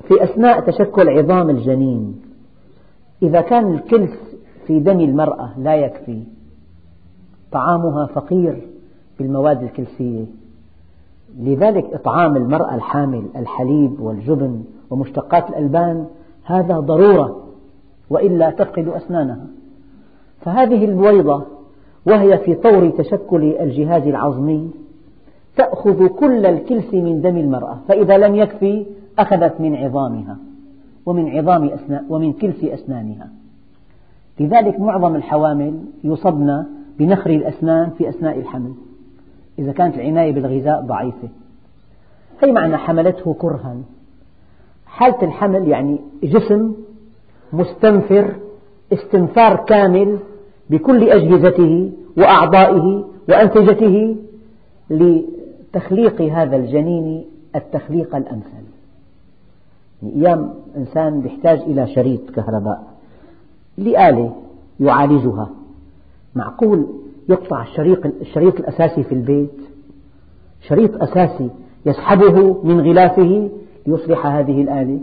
في 0.08 0.24
أثناء 0.24 0.60
تشكل 0.60 1.08
عظام 1.08 1.50
الجنين 1.50 2.20
إذا 3.22 3.40
كان 3.40 3.74
الكلس 3.74 4.10
في 4.66 4.80
دم 4.80 5.00
المرأة 5.00 5.50
لا 5.58 5.74
يكفي 5.74 6.22
طعامها 7.52 8.06
فقير 8.06 8.68
بالمواد 9.18 9.62
الكلسية. 9.62 10.24
لذلك 11.38 11.84
إطعام 11.92 12.36
المرأة 12.36 12.74
الحامل 12.74 13.24
الحليب 13.36 14.00
والجبن 14.00 14.64
ومشتقات 14.90 15.50
الألبان 15.50 16.06
هذا 16.44 16.78
ضرورة 16.78 17.46
وإلا 18.10 18.50
تفقد 18.50 18.88
أسنانها. 18.88 19.46
فهذه 20.40 20.84
البويضة 20.84 21.59
وهي 22.06 22.38
في 22.38 22.54
طور 22.54 22.90
تشكل 22.90 23.54
الجهاز 23.60 24.02
العظمي 24.02 24.70
تأخذ 25.56 26.06
كل 26.06 26.46
الكلس 26.46 26.94
من 26.94 27.20
دم 27.20 27.36
المرأة 27.36 27.78
فإذا 27.88 28.18
لم 28.18 28.36
يكفي 28.36 28.86
أخذت 29.18 29.60
من 29.60 29.76
عظامها 29.76 30.36
ومن 31.06 31.38
عظام 31.38 31.64
أسنان 31.64 32.04
ومن 32.08 32.32
كلس 32.32 32.64
أسنانها. 32.64 33.28
لذلك 34.40 34.80
معظم 34.80 35.16
الحوامل 35.16 35.80
يصبن 36.04 36.64
بنخر 36.98 37.30
الأسنان 37.30 37.90
في 37.90 38.08
أثناء 38.08 38.38
الحمل 38.38 38.72
إذا 39.58 39.72
كانت 39.72 39.94
العناية 39.94 40.32
بالغذاء 40.32 40.80
ضعيفة. 40.80 41.28
هي 42.42 42.52
معنى 42.52 42.76
حملته 42.76 43.34
كرها؟ 43.34 43.76
حالة 44.86 45.22
الحمل 45.22 45.68
يعني 45.68 45.98
جسم 46.22 46.74
مستنفر 47.52 48.34
استنفار 48.92 49.56
كامل 49.56 50.18
بكل 50.70 51.10
أجهزته 51.10 51.92
وأعضائه 52.16 53.04
وأنسجته 53.28 54.16
لتخليق 54.90 56.22
هذا 56.22 56.56
الجنين 56.56 57.24
التخليق 57.56 58.16
الأمثل. 58.16 58.64
أيام 60.02 60.54
إنسان 60.76 61.26
يحتاج 61.26 61.58
إلى 61.58 61.86
شريط 61.86 62.30
كهرباء. 62.30 62.86
لآلة 63.78 64.36
يعالجها. 64.80 65.50
معقول 66.34 66.86
يقطع 67.28 67.62
الشريط, 67.62 68.06
الشريط 68.06 68.60
الأساسي 68.60 69.02
في 69.02 69.12
البيت؟ 69.12 69.60
شريط 70.68 71.02
أساسي 71.02 71.50
يسحبه 71.86 72.62
من 72.64 72.80
غلافه 72.80 73.50
ليصلح 73.86 74.26
هذه 74.26 74.62
الآلة. 74.62 75.00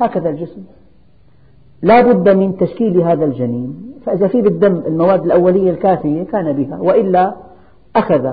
هكذا 0.00 0.30
الجسم. 0.30 0.62
لا 1.84 2.00
بد 2.00 2.28
من 2.28 2.56
تشكيل 2.56 3.00
هذا 3.00 3.24
الجنين. 3.24 3.92
فإذا 4.06 4.28
في 4.28 4.42
بالدم 4.42 4.82
المواد 4.86 5.24
الأولية 5.24 5.70
الكافية 5.70 6.22
كان 6.22 6.52
بها 6.52 6.78
وإلا 6.80 7.34
أخذ 7.96 8.32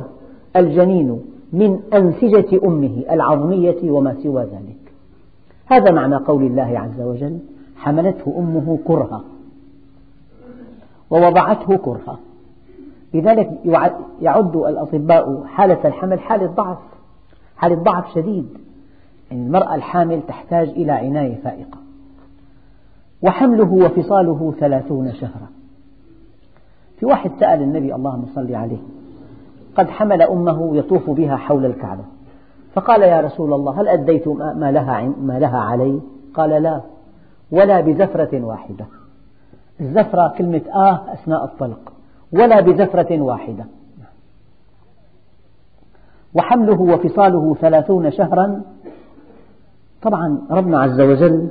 الجنين 0.55 1.21
من 1.53 1.79
أنسجة 1.93 2.65
أمه 2.65 3.03
العظمية 3.11 3.91
وما 3.91 4.15
سوى 4.23 4.41
ذلك. 4.41 4.93
هذا 5.65 5.91
معنى 5.91 6.15
قول 6.15 6.43
الله 6.43 6.79
عز 6.79 7.01
وجل 7.01 7.39
حملته 7.75 8.33
أمه 8.37 8.79
كرها 8.85 9.23
ووضعته 11.09 11.77
كرها. 11.77 12.19
لذلك 13.13 13.49
يعد 14.21 14.55
الأطباء 14.55 15.43
حالة 15.45 15.87
الحمل 15.87 16.19
حالة 16.19 16.45
ضعف 16.45 16.77
حالة 17.57 17.75
ضعف 17.75 18.13
شديد. 18.15 18.47
يعني 19.31 19.45
المرأة 19.45 19.75
الحامل 19.75 20.21
تحتاج 20.27 20.69
إلى 20.69 20.91
عناية 20.91 21.35
فائقة. 21.43 21.80
وحمله 23.23 23.73
وفصاله 23.73 24.53
ثلاثون 24.59 25.13
شهرا. 25.13 25.47
في 26.99 27.05
واحد 27.05 27.31
سأل 27.39 27.61
النبي 27.61 27.95
اللهم 27.95 28.25
صل 28.35 28.55
عليه 28.55 28.81
قد 29.75 29.89
حمل 29.89 30.21
أمه 30.21 30.77
يطوف 30.77 31.09
بها 31.09 31.35
حول 31.35 31.65
الكعبة. 31.65 32.03
فقال 32.73 33.01
يا 33.01 33.21
رسول 33.21 33.53
الله 33.53 33.81
هل 33.81 33.87
أديت 33.87 34.27
ما 34.27 34.71
لها, 34.71 35.13
ما 35.21 35.39
لها 35.39 35.57
علي؟ 35.57 36.01
قال 36.33 36.49
لا 36.49 36.81
ولا 37.51 37.81
بزفرة 37.81 38.41
واحدة. 38.45 38.85
الزفرة 39.81 40.33
كلمة 40.37 40.61
آه 40.73 41.13
أثناء 41.13 41.43
الطلق 41.45 41.93
ولا 42.33 42.61
بزفرة 42.61 43.21
واحدة. 43.21 43.65
وحمله 46.33 46.81
وفصاله 46.81 47.55
ثلاثون 47.61 48.11
شهرا. 48.11 48.61
طبعا 50.01 50.41
ربنا 50.51 50.81
عز 50.81 51.01
وجل 51.01 51.49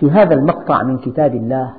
في 0.00 0.10
هذا 0.10 0.34
المقطع 0.34 0.82
من 0.82 0.98
كتاب 0.98 1.34
الله 1.34 1.74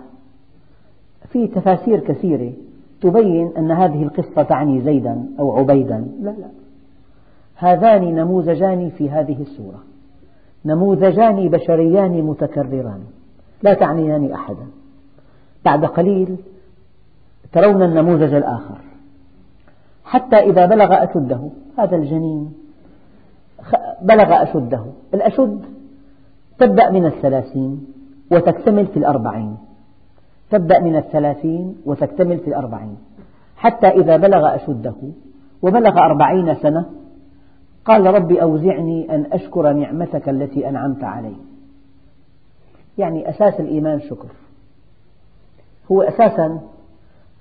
في 1.29 1.47
تفاسير 1.47 1.99
كثيرة 1.99 2.53
تبين 3.01 3.51
أن 3.58 3.71
هذه 3.71 4.03
القصة 4.03 4.43
تعني 4.43 4.82
زيدا 4.82 5.25
أو 5.39 5.58
عبيدا. 5.58 6.08
لا 6.21 6.29
لا. 6.29 6.47
هذان 7.55 8.15
نموذجان 8.15 8.89
في 8.89 9.10
هذه 9.10 9.41
السورة. 9.41 9.84
نموذجان 10.65 11.49
بشريان 11.49 12.23
متكرران 12.23 12.99
لا 13.63 13.73
تعنيان 13.73 14.32
أحدا. 14.32 14.67
بعد 15.65 15.86
قليل 15.86 16.36
ترون 17.51 17.84
النموذج 17.84 18.34
الآخر. 18.34 18.77
حتى 20.03 20.36
إذا 20.36 20.65
بلغ 20.65 21.03
أشده 21.03 21.49
هذا 21.77 21.95
الجنين 21.95 22.53
بلغ 24.01 24.43
أشده. 24.43 24.86
الأشد 25.13 25.62
تبدأ 26.60 26.89
من 26.89 27.05
الثلاثين. 27.05 27.98
وتكتمل 28.31 28.87
في 28.87 28.97
الأربعين. 28.97 29.57
تبدأ 30.49 30.79
من 30.79 30.95
الثلاثين 30.95 31.75
وتكتمل 31.85 32.37
في 32.37 32.47
الأربعين. 32.47 32.97
حتى 33.55 33.87
إذا 33.87 34.17
بلغ 34.17 34.55
أشده 34.55 34.95
وبلغ 35.61 35.99
أربعين 35.99 36.55
سنة 36.55 36.85
قال 37.85 38.05
رب 38.05 38.31
أوزعني 38.31 39.15
أن 39.15 39.25
أشكر 39.31 39.73
نعمتك 39.73 40.29
التي 40.29 40.69
أنعمت 40.69 41.03
علي. 41.03 41.35
يعني 42.97 43.29
أساس 43.29 43.59
الإيمان 43.59 43.99
شكر. 43.99 44.27
هو 45.91 46.01
أساسا 46.01 46.59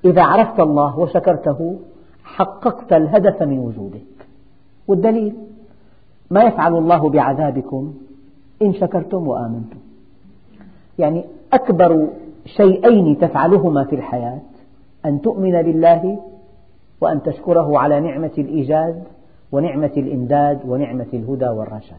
إذا 0.05 0.23
عرفت 0.23 0.61
الله 0.61 0.99
وشكرته 0.99 1.79
حققت 2.25 2.93
الهدف 2.93 3.43
من 3.43 3.59
وجودك. 3.59 4.27
والدليل 4.89 5.35
ما 6.31 6.43
يفعل 6.43 6.77
الله 6.77 7.11
بعذابكم 7.11 7.95
إن 8.63 8.75
شكرتم 8.75 9.29
وآمنتم. 9.29 9.79
يعني 10.99 11.25
أكبر 11.53 12.09
شيئين 12.47 13.19
تفعلهما 13.19 13.85
في 13.85 13.97
الحياة 13.97 14.41
أن 15.07 15.21
تؤمن 15.21 15.63
بالله 15.63 16.19
وأن 17.01 17.23
تشكره 17.23 17.79
على 17.79 18.01
نعمة 18.01 18.31
الإيجاد 18.39 19.03
ونعمة 19.53 19.91
الإمداد 19.97 20.61
ونعمة 20.67 21.07
الهدى 21.15 21.49
والرشاد. 21.49 21.99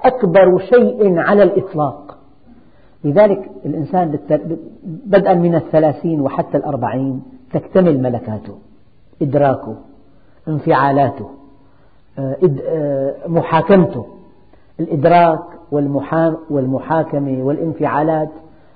أكبر 0.00 0.58
شيء 0.58 1.18
على 1.18 1.42
الإطلاق. 1.42 2.18
لذلك 3.04 3.50
الإنسان 3.64 4.18
بدءا 4.84 5.34
من 5.34 5.54
الثلاثين 5.54 6.20
وحتى 6.20 6.56
الأربعين 6.56 7.22
تكتمل 7.52 8.02
ملكاته 8.02 8.54
إدراكه 9.22 9.74
انفعالاته 10.48 11.30
آه، 12.18 12.36
آه، 12.68 13.14
محاكمته. 13.26 14.06
الإدراك 14.80 15.55
والمحاكمة 16.50 17.42
والانفعالات 17.42 18.30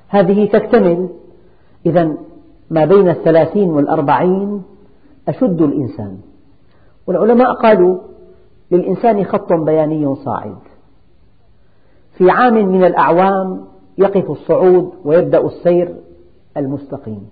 هذه 0.08 0.46
تكتمل. 0.46 1.08
إذا 1.86 2.14
ما 2.70 2.84
بين 2.84 3.08
الثلاثين 3.08 3.70
والأربعين 3.70 4.62
أشد 5.28 5.62
الإنسان. 5.62 6.18
والعلماء 7.06 7.52
قالوا 7.52 7.98
للإنسان 8.70 9.24
خط 9.24 9.52
بياني 9.52 10.14
صاعد. 10.14 10.58
في 12.16 12.30
عام 12.30 12.54
من 12.54 12.84
الأعوام 12.84 13.64
يقف 13.98 14.30
الصعود 14.30 14.92
ويبدأ 15.04 15.46
السير 15.46 15.94
المستقيم. 16.56 17.28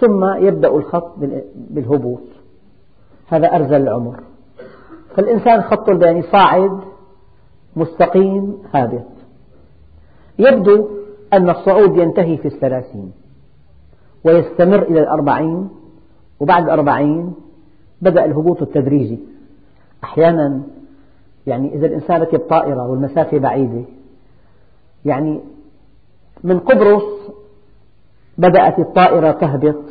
ثم 0.00 0.24
يبدأ 0.24 0.68
الخط 0.68 1.12
بالهبوط. 1.54 2.22
هذا 3.28 3.56
أرزل 3.56 3.76
العمر. 3.76 4.20
فالإنسان 5.16 5.62
خط 5.62 5.88
البياني 5.88 6.22
صاعد 6.22 6.80
مستقيم 7.78 8.58
هابط 8.74 9.06
يبدو 10.38 10.88
أن 11.32 11.50
الصعود 11.50 11.96
ينتهي 11.96 12.36
في 12.36 12.48
الثلاثين 12.48 13.12
ويستمر 14.24 14.82
إلى 14.82 15.00
الأربعين 15.00 15.68
وبعد 16.40 16.62
الأربعين 16.62 17.34
بدأ 18.02 18.24
الهبوط 18.24 18.62
التدريجي. 18.62 19.18
أحيانا 20.04 20.62
يعني 21.46 21.74
إذا 21.74 21.86
الإنسان 21.86 22.20
ركب 22.20 22.38
طائرة 22.38 22.88
والمسافة 22.88 23.38
بعيدة 23.38 23.84
يعني 25.04 25.40
من 26.44 26.58
قبرص 26.58 27.02
بدأت 28.38 28.78
الطائرة 28.78 29.32
تهبط 29.32 29.84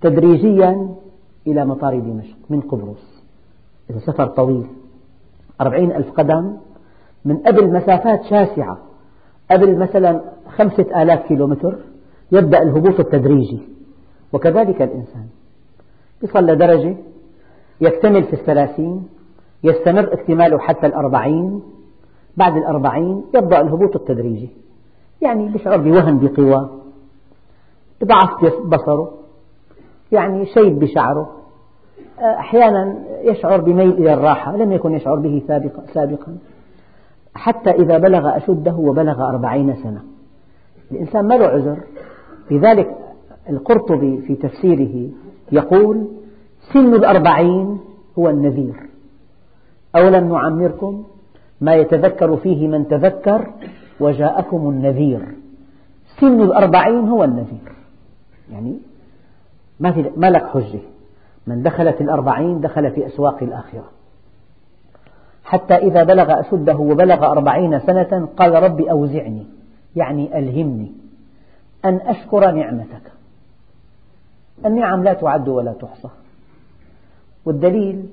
تدريجيا 0.00 0.94
إلى 1.46 1.64
مطار 1.64 1.98
دمشق 1.98 2.36
من 2.50 2.60
قبرص 2.60 3.22
إذا 3.90 3.98
سفر 3.98 4.26
طويل 4.26 4.66
أربعين 5.60 5.92
ألف 5.92 6.10
قدم 6.10 6.56
من 7.24 7.36
قبل 7.36 7.72
مسافات 7.72 8.24
شاسعة. 8.24 8.78
قبل 9.50 9.78
مثلا 9.78 10.20
خمسة 10.56 11.02
آلاف 11.02 11.26
كيلومتر 11.26 11.78
يبدأ 12.32 12.62
الهبوط 12.62 13.00
التدريجي. 13.00 13.62
وكذلك 14.32 14.82
الإنسان. 14.82 15.26
يصل 16.22 16.46
لدرجة 16.46 16.96
يكتمل 17.80 18.24
في 18.24 18.32
الثلاثين 18.32 19.08
يستمر 19.64 20.12
اكتماله 20.12 20.58
حتى 20.58 20.86
الأربعين. 20.86 21.62
بعد 22.36 22.56
الأربعين 22.56 23.24
يبدأ 23.34 23.60
الهبوط 23.60 23.96
التدريجي. 23.96 24.48
يعني 25.22 25.46
يشعر 25.54 25.76
بوهن 25.76 26.18
بقوى 26.18 26.70
ضعف 28.04 28.44
بصره 28.64 29.14
يعني 30.12 30.46
شيب 30.46 30.78
بشعره. 30.78 31.43
أحيانا 32.18 32.98
يشعر 33.22 33.60
بميل 33.60 33.92
إلى 33.92 34.14
الراحة 34.14 34.56
لم 34.56 34.72
يكن 34.72 34.94
يشعر 34.94 35.16
به 35.16 35.42
سابقا 35.94 36.36
حتى 37.34 37.70
إذا 37.70 37.98
بلغ 37.98 38.36
أشده 38.36 38.74
وبلغ 38.74 39.28
أربعين 39.28 39.74
سنة. 39.82 40.02
الإنسان 40.92 41.28
ما 41.28 41.34
له 41.34 41.46
عذر. 41.46 41.78
لذلك 42.50 42.96
القرطبي 43.50 44.20
في 44.20 44.34
تفسيره 44.34 45.10
يقول 45.52 46.08
سن 46.72 46.94
الأربعين 46.94 47.80
هو 48.18 48.28
النذير. 48.28 48.74
أولم 49.96 50.28
نعمركم 50.32 51.04
ما 51.60 51.74
يتذكر 51.74 52.36
فيه 52.36 52.68
من 52.68 52.88
تذكر 52.88 53.50
وجاءكم 54.00 54.68
النذير. 54.68 55.20
سن 56.20 56.42
الأربعين 56.42 57.08
هو 57.08 57.24
النذير. 57.24 57.72
يعني 58.52 58.78
ما, 59.80 60.30
لك 60.30 60.46
حجة. 60.46 60.80
من 61.46 61.62
دخل 61.62 61.92
في 61.92 62.00
الأربعين 62.00 62.60
دخل 62.60 62.90
في 62.90 63.06
أسواق 63.06 63.42
الآخرة. 63.42 63.84
حتى 65.44 65.74
إذا 65.74 66.02
بلغ 66.02 66.40
أشده 66.40 66.76
وبلغ 66.76 67.26
أربعين 67.26 67.80
سنة 67.80 68.28
قال 68.36 68.62
رب 68.62 68.80
أوزعني 68.80 69.46
يعني 69.96 70.38
ألهمني 70.38 70.92
أن 71.84 72.00
أشكر 72.04 72.50
نعمتك. 72.50 73.12
النعم 74.66 75.04
لا 75.04 75.12
تعد 75.12 75.48
ولا 75.48 75.72
تحصى. 75.72 76.08
والدليل 77.44 78.06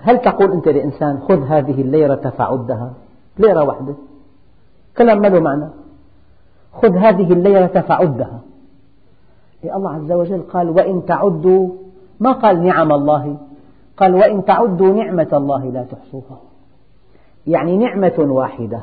هل 0.00 0.18
تقول 0.18 0.52
أنت 0.52 0.68
لإنسان 0.68 1.18
خذ 1.18 1.46
هذه 1.46 1.80
الليرة 1.80 2.32
فعدها؟ 2.38 2.92
ليرة 3.38 3.64
واحدة. 3.64 3.94
كلام 4.98 5.20
ما 5.20 5.28
له 5.28 5.40
معنى. 5.40 5.68
خذ 6.72 6.96
هذه 6.96 7.32
الليرة 7.32 7.80
فعدها. 7.80 8.40
الله 9.72 9.90
عز 9.90 10.12
وجل 10.12 10.42
قال 10.42 10.70
وإن 10.70 11.06
تعدوا 11.06 11.68
ما 12.20 12.32
قال 12.32 12.62
نعم 12.62 12.92
الله. 12.92 13.36
قال 13.96 14.14
وإن 14.14 14.44
تعدوا 14.44 14.94
نعمة 14.94 15.28
الله 15.32 15.64
لا 15.64 15.82
تحصوها. 15.82 16.40
يعني 17.46 17.76
نعمة 17.76 18.14
واحدة. 18.18 18.80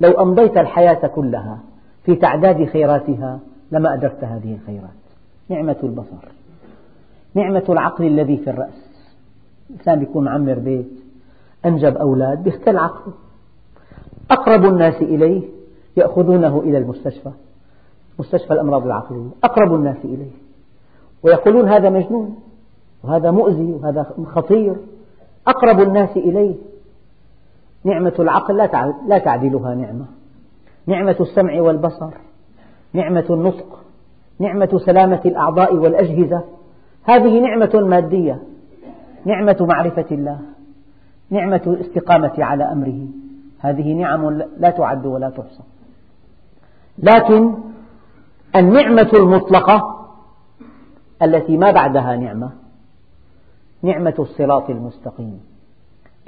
لو 0.00 0.10
أمضيت 0.10 0.56
الحياة 0.56 1.06
كلها 1.06 1.58
في 2.04 2.14
تعداد 2.14 2.64
خيراتها 2.64 3.38
لما 3.72 3.94
أدركت 3.94 4.24
هذه 4.24 4.54
الخيرات. 4.54 4.90
نعمة 5.48 5.76
البصر. 5.82 6.28
نعمة 7.34 7.64
العقل 7.68 8.06
الذي 8.06 8.36
في 8.36 8.50
الرأس. 8.50 8.88
الإنسان 9.70 10.02
يكون 10.02 10.24
معمر 10.24 10.54
بيت 10.54 10.90
أنجب 11.66 11.96
أولاد 11.96 12.42
بيختل 12.42 12.76
عقله. 12.76 13.12
أقرب 14.30 14.64
الناس 14.64 15.02
إليه 15.02 15.42
يأخذونه 15.96 16.60
إلى 16.60 16.78
المستشفى. 16.78 17.30
مستشفى 18.18 18.52
الأمراض 18.52 18.84
العقلية 18.84 19.28
أقرب 19.44 19.74
الناس 19.74 19.96
إليه. 20.04 20.30
ويقولون 21.22 21.68
هذا 21.68 21.90
مجنون 21.90 22.36
وهذا 23.04 23.30
مؤذي 23.30 23.72
وهذا 23.72 24.06
خطير. 24.26 24.76
أقرب 25.46 25.80
الناس 25.80 26.16
إليه. 26.16 26.54
نعمة 27.84 28.14
العقل 28.18 28.56
لا 29.06 29.18
تعدلها 29.18 29.74
نعمة. 29.74 30.04
نعمة 30.86 31.16
السمع 31.20 31.60
والبصر 31.60 32.10
نعمة 32.92 33.24
النطق 33.30 33.80
نعمة 34.38 34.80
سلامة 34.86 35.20
الأعضاء 35.24 35.76
والأجهزة. 35.76 36.42
هذه 37.04 37.40
نعمة 37.40 37.70
مادية 37.74 38.42
نعمة 39.24 39.56
معرفة 39.60 40.06
الله 40.10 40.38
نعمة 41.30 41.62
الاستقامة 41.66 42.32
على 42.38 42.64
أمره. 42.64 43.06
هذه 43.58 43.92
نعم 43.92 44.42
لا 44.58 44.70
تعد 44.70 45.06
ولا 45.06 45.30
تحصى. 45.30 45.62
لكن 46.98 47.54
النعمة 48.56 49.10
المطلقة 49.14 50.08
التي 51.22 51.56
ما 51.56 51.70
بعدها 51.70 52.16
نعمة 52.16 52.50
نعمة 53.82 54.14
الصراط 54.18 54.70
المستقيم. 54.70 55.40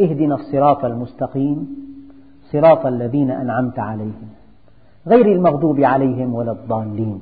اهدنا 0.00 0.34
الصراط 0.34 0.84
المستقيم 0.84 1.68
صراط 2.52 2.86
الذين 2.86 3.30
أنعمت 3.30 3.78
عليهم 3.78 4.28
غير 5.06 5.26
المغضوب 5.26 5.80
عليهم 5.80 6.34
ولا 6.34 6.52
الضالين. 6.52 7.20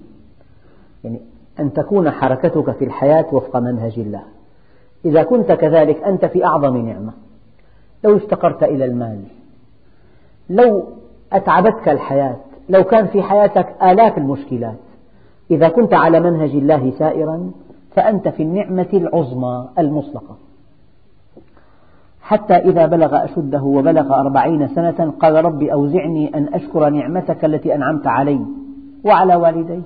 يعني 1.04 1.20
أن 1.60 1.72
تكون 1.72 2.10
حركتك 2.10 2.70
في 2.70 2.84
الحياة 2.84 3.26
وفق 3.32 3.56
منهج 3.56 3.98
الله. 3.98 4.22
إذا 5.04 5.22
كنت 5.22 5.52
كذلك 5.52 6.02
أنت 6.02 6.24
في 6.24 6.44
أعظم 6.44 6.76
نعمة. 6.76 7.12
لو 8.04 8.16
افتقرت 8.16 8.62
إلى 8.62 8.84
المال 8.84 9.22
لو 10.50 10.84
أتعبتك 11.32 11.88
الحياة 11.88 12.36
لو 12.68 12.84
كان 12.84 13.06
في 13.06 13.22
حياتك 13.22 13.82
آلاف 13.82 14.18
المشكلات 14.18 14.78
إذا 15.50 15.68
كنت 15.68 15.94
على 15.94 16.20
منهج 16.20 16.50
الله 16.50 16.92
سائرا 16.98 17.50
فأنت 17.94 18.28
في 18.28 18.42
النعمة 18.42 18.88
العظمى 18.92 19.68
المطلقة. 19.78 20.36
حتى 22.20 22.54
إذا 22.54 22.86
بلغ 22.86 23.24
أشده 23.24 23.62
وبلغ 23.62 24.14
أربعين 24.14 24.68
سنة 24.68 25.12
قال 25.20 25.44
رب 25.44 25.62
أوزعني 25.62 26.34
أن 26.34 26.54
أشكر 26.54 26.88
نعمتك 26.88 27.44
التي 27.44 27.74
أنعمت 27.74 28.06
علي 28.06 28.40
وعلى 29.04 29.34
والدي. 29.34 29.80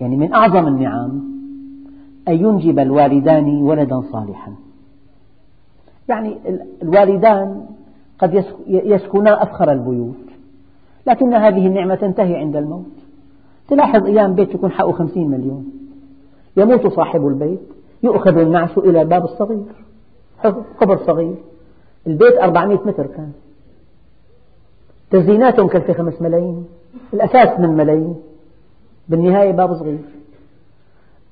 يعني 0.00 0.16
من 0.16 0.32
أعظم 0.34 0.66
النعم 0.66 1.22
أن 2.28 2.34
ينجب 2.34 2.78
الوالدان 2.78 3.62
ولدا 3.62 4.00
صالحا. 4.12 4.54
يعني 6.08 6.36
الوالدان 6.82 7.66
قد 8.18 8.44
يسكنا 8.66 9.42
أفخر 9.42 9.72
البيوت 9.72 10.14
لكن 11.06 11.34
هذه 11.34 11.66
النعمة 11.66 11.94
تنتهي 11.94 12.36
عند 12.36 12.56
الموت. 12.56 13.03
تلاحظ 13.68 14.06
أيام 14.06 14.34
بيت 14.34 14.54
يكون 14.54 14.70
حقه 14.70 14.92
خمسين 14.92 15.30
مليون. 15.30 15.72
يموت 16.56 16.86
صاحب 16.86 17.26
البيت 17.26 17.60
يؤخذ 18.02 18.38
النعش 18.38 18.78
إلى 18.78 19.02
الباب 19.02 19.24
الصغير. 19.24 19.64
قبر 20.80 20.96
صغير. 20.96 21.34
البيت 22.06 22.34
400 22.38 22.80
متر 22.86 23.06
كان. 23.06 23.32
تزييناتهم 25.10 25.68
كلفة 25.68 25.92
خمس 25.92 26.22
ملايين. 26.22 26.66
الأساس 27.14 27.60
من 27.60 27.68
ملايين. 27.68 28.16
بالنهاية 29.08 29.52
باب 29.52 29.74
صغير. 29.74 30.04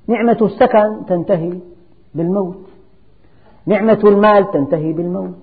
نعمة 0.07 0.37
السكن 0.41 1.05
تنتهي 1.07 1.59
بالموت. 2.15 2.57
نعمة 3.65 3.99
المال 4.03 4.51
تنتهي 4.51 4.93
بالموت. 4.93 5.35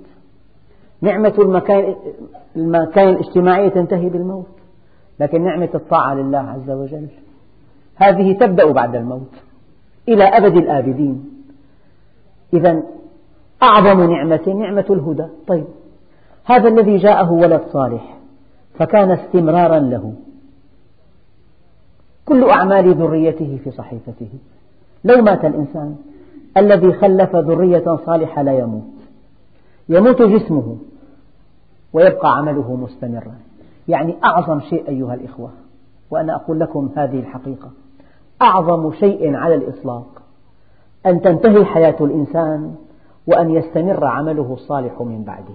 نعمة 1.01 1.35
المكان, 1.39 1.95
المكان 2.57 3.09
الاجتماعي 3.09 3.71
تنتهي 3.71 4.09
بالموت. 4.09 4.60
لكن 5.21 5.45
نعمة 5.45 5.69
الطاعة 5.75 6.15
لله 6.15 6.39
عز 6.39 6.71
وجل. 6.71 7.07
هذه 7.97 8.33
تبدأ 8.33 8.73
بعد 8.73 8.95
الموت 8.97 9.33
إلى 10.09 10.25
أبد 10.25 10.57
الآبدين. 10.57 11.31
إذا 12.55 12.83
أعظم 13.63 14.13
نعمة 14.13 14.49
نعمة 14.49 14.85
الهدى. 14.91 15.27
طيب 15.47 15.65
هذا 16.45 16.69
الذي 16.69 16.97
جاءه 16.97 17.33
ولد 17.33 17.63
صالح 17.73 18.19
فكان 18.75 19.11
استمرارا 19.11 19.79
له. 19.79 20.15
كل 22.25 22.45
أعمال 22.45 22.95
ذريته 22.95 23.59
في 23.65 23.71
صحيفته. 23.71 24.29
لو 25.05 25.23
مات 25.23 25.45
الإنسان 25.45 25.97
الذي 26.57 26.93
خلف 26.93 27.37
ذرية 27.37 27.97
صالحة 28.07 28.43
لا 28.43 28.59
يموت. 28.59 28.93
يموت 29.89 30.23
جسمه 30.23 30.77
ويبقى 31.93 32.37
عمله 32.37 32.77
مستمرا. 32.77 33.50
يعني 33.91 34.17
أعظم 34.25 34.61
شيء 34.61 34.89
أيها 34.89 35.15
الإخوة 35.15 35.51
وأنا 36.11 36.35
أقول 36.35 36.61
لكم 36.61 36.91
هذه 36.97 37.19
الحقيقة. 37.19 37.71
أعظم 38.43 38.93
شيء 38.93 39.35
على 39.35 39.55
الإطلاق 39.55 40.23
أن 41.07 41.21
تنتهي 41.21 41.65
حياة 41.65 41.97
الإنسان 42.01 42.75
وأن 43.27 43.51
يستمر 43.51 44.05
عمله 44.05 44.53
الصالح 44.53 45.01
من 45.01 45.25
بعده. 45.25 45.55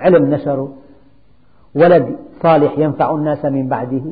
علم 0.00 0.34
نشره 0.34 0.72
ولد 1.74 2.16
صالح 2.42 2.78
ينفع 2.78 3.14
الناس 3.14 3.44
من 3.44 3.68
بعده. 3.68 4.02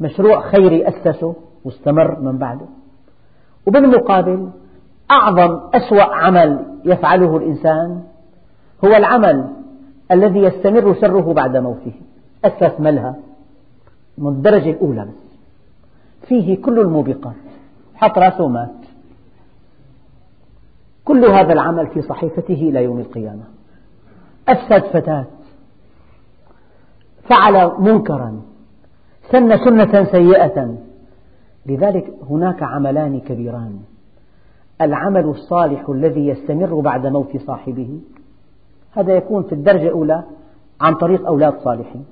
مشروع 0.00 0.40
خيري 0.40 0.88
أسسه 0.88 1.34
واستمر 1.64 2.20
من 2.20 2.38
بعده. 2.38 2.66
وبالمقابل 3.66 4.50
أعظم 5.10 5.60
أسوأ 5.74 6.14
عمل 6.14 6.78
يفعله 6.84 7.36
الإنسان 7.36 8.02
هو 8.84 8.96
العمل 8.96 9.48
الذي 10.10 10.38
يستمر 10.38 10.94
شره 10.94 11.32
بعد 11.32 11.56
موته. 11.56 11.92
ملهى 12.78 13.14
من 14.18 14.28
الدرجة 14.28 14.70
الأولى 14.70 15.04
بس. 15.04 15.38
فيه 16.28 16.62
كل 16.62 16.78
الموبقات. 16.78 17.34
حط 17.94 18.18
راسه 18.18 18.48
مات 18.48 18.70
كل 21.04 21.24
هذا 21.24 21.52
العمل 21.52 21.86
في 21.86 22.02
صحيفته 22.02 22.54
إلى 22.54 22.84
يوم 22.84 22.98
القيامة. 22.98 23.44
أفسد 24.48 24.84
فتاة. 24.84 25.26
فعل 27.28 27.72
منكرا. 27.78 28.42
سن 29.32 29.56
سنة 29.64 30.04
سيئة. 30.04 30.76
لذلك 31.66 32.14
هناك 32.30 32.62
عملان 32.62 33.20
كبيران. 33.20 33.78
العمل 34.80 35.24
الصالح 35.24 35.88
الذي 35.88 36.26
يستمر 36.26 36.80
بعد 36.80 37.06
موت 37.06 37.36
صاحبه 37.36 38.00
هذا 38.96 39.12
يكون 39.12 39.42
في 39.42 39.52
الدرجة 39.52 39.86
الأولى 39.86 40.24
عن 40.80 40.94
طريق 40.94 41.26
أولاد 41.26 41.54
صالحين. 41.64 42.04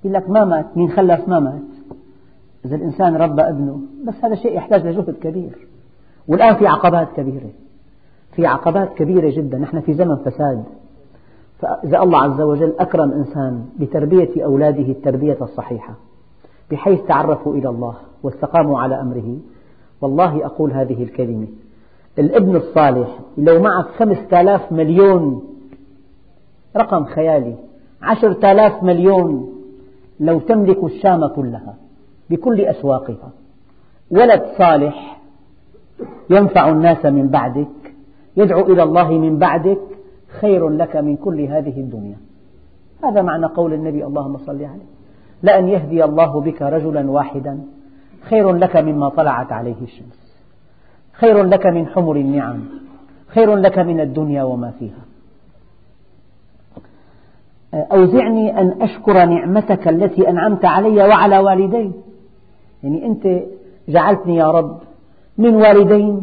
يقول 0.00 0.14
لك 0.14 0.30
ما 0.30 0.44
مات؟ 0.44 0.76
مين 0.76 0.90
خلف 0.90 1.28
ما 1.28 1.40
مات؟ 1.40 1.62
إذا 2.64 2.76
الإنسان 2.76 3.16
ربى 3.16 3.42
ابنه. 3.42 3.80
بس 4.06 4.14
هذا 4.22 4.34
شيء 4.34 4.56
يحتاج 4.56 4.86
لجهد 4.86 5.10
كبير. 5.10 5.68
والآن 6.28 6.56
في 6.56 6.66
عقبات 6.66 7.08
كبيرة. 7.16 7.50
في 8.32 8.46
عقبات 8.46 8.94
كبيرة 8.94 9.30
جدا. 9.30 9.58
نحن 9.58 9.80
في 9.80 9.94
زمن 9.94 10.16
فساد. 10.16 10.64
فإذا 11.58 12.02
الله 12.02 12.22
عز 12.22 12.40
وجل 12.40 12.74
أكرم 12.78 13.12
إنسان 13.12 13.64
بتربية 13.78 14.44
أولاده 14.44 14.92
التربية 14.92 15.38
الصحيحة 15.40 15.94
بحيث 16.70 17.00
تعرفوا 17.02 17.54
إلى 17.54 17.68
الله 17.68 17.94
واستقاموا 18.22 18.80
على 18.80 19.00
أمره 19.00 19.38
والله 20.00 20.46
أقول 20.46 20.72
هذه 20.72 21.02
الكلمة. 21.02 21.46
الابن 22.18 22.56
الصالح 22.56 23.18
لو 23.38 23.62
معك 23.62 23.86
خمسة 23.86 24.40
آلاف 24.40 24.72
مليون 24.72 25.42
رقم 26.76 27.04
خيالي 27.04 27.54
عشرة 28.02 28.52
آلاف 28.52 28.82
مليون 28.82 29.52
لو 30.20 30.38
تملك 30.38 30.84
الشام 30.84 31.26
كلها 31.26 31.74
بكل 32.30 32.60
أسواقها. 32.60 33.30
ولد 34.10 34.42
صالح 34.58 35.20
ينفع 36.30 36.68
الناس 36.68 37.06
من 37.06 37.28
بعدك 37.28 37.94
يدعو 38.36 38.60
إلى 38.60 38.82
الله 38.82 39.10
من 39.10 39.38
بعدك 39.38 39.80
خير 40.40 40.68
لك 40.68 40.96
من 40.96 41.16
كل 41.16 41.40
هذه 41.40 41.80
الدنيا. 41.80 42.16
هذا 43.04 43.22
معنى 43.22 43.46
قول 43.46 43.72
النبي 43.72 44.04
اللهم 44.04 44.36
صل 44.38 44.64
عليه. 44.64 44.86
لأن 45.42 45.68
يهدي 45.68 46.04
الله 46.04 46.40
بك 46.40 46.62
رجلا 46.62 47.10
واحدا 47.10 47.60
خير 48.22 48.52
لك 48.52 48.76
مما 48.76 49.08
طلعت 49.08 49.52
عليه 49.52 49.82
الشمس. 49.82 50.25
خير 51.20 51.42
لك 51.42 51.66
من 51.66 51.86
حمر 51.86 52.16
النعم 52.16 52.60
خير 53.26 53.56
لك 53.56 53.78
من 53.78 54.00
الدنيا 54.00 54.42
وما 54.42 54.70
فيها. 54.78 55.02
أوزعني 57.74 58.60
أن 58.60 58.74
أشكر 58.80 59.24
نعمتك 59.24 59.88
التي 59.88 60.28
أنعمت 60.28 60.64
علي 60.64 61.08
وعلى 61.08 61.38
والدي 61.38 61.90
يعني 62.82 63.06
أنت 63.06 63.42
جعلتني 63.88 64.36
يا 64.36 64.50
رب 64.50 64.78
من 65.38 65.54
والدين 65.54 66.22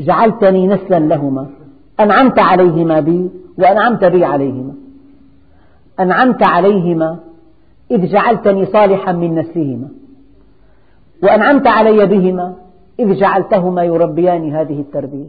جعلتني 0.00 0.66
نسلا 0.66 0.98
لهما. 0.98 1.46
أنعمت 2.00 2.38
عليهما 2.38 3.00
بي 3.00 3.30
وأنعمت 3.58 4.04
بي 4.04 4.24
عليهما. 4.24 4.74
أنعمت 6.00 6.42
عليهما 6.42 7.18
إذ 7.90 8.06
جعلتني 8.06 8.66
صالحا 8.66 9.12
من 9.12 9.34
نسلهما. 9.34 9.88
وأنعمت 11.22 11.66
علي 11.66 12.06
بهما 12.06 12.54
إذ 12.98 13.14
جعلتهما 13.14 13.84
يربيان 13.84 14.54
هذه 14.54 14.80
التربية. 14.80 15.26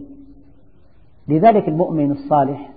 لذلك 1.28 1.68
المؤمن 1.68 2.12
الصالح 2.12 2.70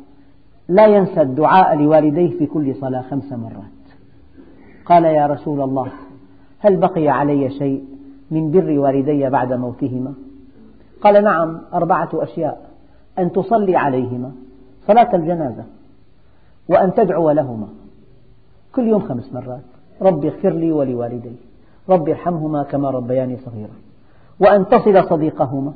لا 0.68 0.86
ينسى 0.86 1.22
الدعاء 1.22 1.76
لوالديه 1.76 2.38
في 2.38 2.46
كل 2.46 2.74
صلاة 2.74 3.02
خمس 3.02 3.32
مرات. 3.32 3.80
قال 4.84 5.04
يا 5.04 5.26
رسول 5.26 5.60
الله 5.60 5.92
هل 6.58 6.76
بقي 6.76 7.08
علي 7.08 7.50
شيء 7.50 7.84
من 8.30 8.50
بر 8.50 8.78
والدي 8.78 9.30
بعد 9.30 9.52
موتهما؟ 9.52 10.14
قال 11.00 11.24
نعم 11.24 11.60
أربعة 11.74 12.08
أشياء. 12.14 12.70
أن 13.18 13.32
تصلي 13.32 13.76
عليهما 13.76 14.32
صلاة 14.86 15.16
الجنازة 15.16 15.64
وأن 16.68 16.94
تدعو 16.94 17.30
لهما. 17.30 17.68
كل 18.74 18.88
يوم 18.88 19.00
خمس 19.00 19.32
مرات. 19.34 19.60
رب 20.02 20.24
اغفر 20.24 20.50
لي 20.50 20.72
ولوالدي. 20.72 21.32
رب 21.88 22.08
ارحمهما 22.08 22.62
كما 22.62 22.90
ربياني 22.90 23.36
صغيرا. 23.36 23.89
وأن 24.40 24.68
تصل 24.68 25.08
صديقهما 25.08 25.72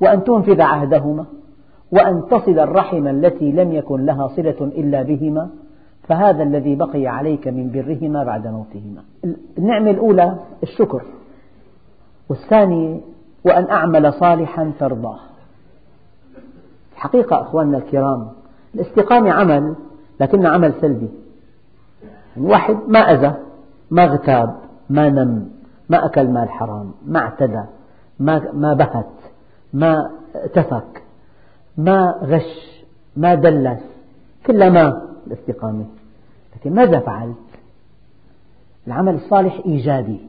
وأن 0.00 0.24
تنفذ 0.24 0.60
عهدهما 0.60 1.24
وأن 1.92 2.22
تصل 2.30 2.58
الرحم 2.58 3.06
التي 3.06 3.52
لم 3.52 3.72
يكن 3.72 4.06
لها 4.06 4.28
صلة 4.28 4.56
إلا 4.60 5.02
بهما 5.02 5.50
فهذا 6.02 6.42
الذي 6.42 6.74
بقي 6.74 7.06
عليك 7.06 7.48
من 7.48 7.70
برهما 7.70 8.24
بعد 8.24 8.46
موتهما. 8.46 9.02
النعمة 9.58 9.90
الأولى 9.90 10.36
الشكر 10.62 11.02
والثانية 12.28 13.00
وأن 13.44 13.70
أعمل 13.70 14.12
صالحا 14.12 14.72
ترضاه. 14.80 15.18
حقيقة 16.96 17.42
أخواننا 17.42 17.78
الكرام 17.78 18.28
الاستقامة 18.74 19.32
عمل 19.32 19.74
لكنه 20.20 20.48
عمل 20.48 20.72
سلبي. 20.80 21.08
يعني 22.36 22.48
واحد 22.48 22.76
ما 22.88 22.98
أذى 22.98 23.34
ما 23.90 24.04
اغتاب 24.04 24.56
ما 24.90 25.08
نم. 25.08 25.48
ما 25.92 26.06
أكل 26.06 26.28
مال 26.28 26.50
حرام 26.50 26.92
ما 27.06 27.20
اعتدى 27.20 27.64
ما, 28.20 28.52
ما 28.52 28.74
بهت 28.74 29.12
ما 29.72 30.10
تفك 30.54 31.02
ما 31.76 32.14
غش 32.22 32.82
ما 33.16 33.34
دلس 33.34 33.82
كل 34.46 34.70
ما 34.70 35.02
الاستقامة 35.26 35.86
لكن 36.56 36.74
ماذا 36.74 37.00
فعلت؟ 37.00 37.36
العمل 38.86 39.14
الصالح 39.14 39.60
إيجابي 39.66 40.20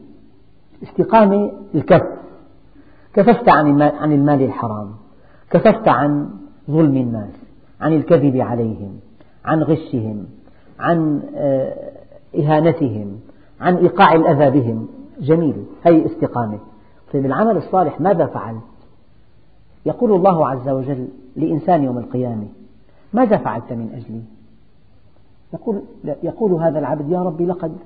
الاستقامة 0.82 1.52
الكف. 1.74 2.06
كففت 3.14 3.48
عن 3.48 4.12
المال 4.12 4.42
الحرام 4.42 4.90
كففت 5.50 5.88
عن 5.88 6.30
ظلم 6.70 6.96
الناس 6.96 7.34
عن 7.80 7.92
الكذب 7.92 8.36
عليهم 8.36 9.00
عن 9.44 9.62
غشهم 9.62 10.26
عن 10.80 11.22
آه، 11.36 11.92
إهانتهم 12.38 13.20
عن 13.60 13.76
إيقاع 13.76 14.12
الأذى 14.14 14.60
بهم. 14.60 14.88
جميل. 15.20 15.64
هذه 15.82 16.06
استقامة. 16.06 16.58
طيب 17.12 17.26
العمل 17.26 17.56
الصالح 17.56 18.00
ماذا 18.00 18.26
فعلت 18.26 18.62
يقول 19.86 20.12
الله 20.12 20.48
عز 20.48 20.68
وجل 20.68 21.08
لإنسان 21.36 21.84
يوم 21.84 21.98
القيامة 21.98 22.46
ماذا 23.12 23.36
فعلت 23.36 23.72
من 23.72 23.90
أجلي؟ 23.94 24.22
يقول, 25.54 25.82
يقول 26.22 26.52
هذا 26.52 26.78
العبد 26.78 27.10
يا 27.10 27.22
ربي 27.22 27.46
لقد 27.46 27.76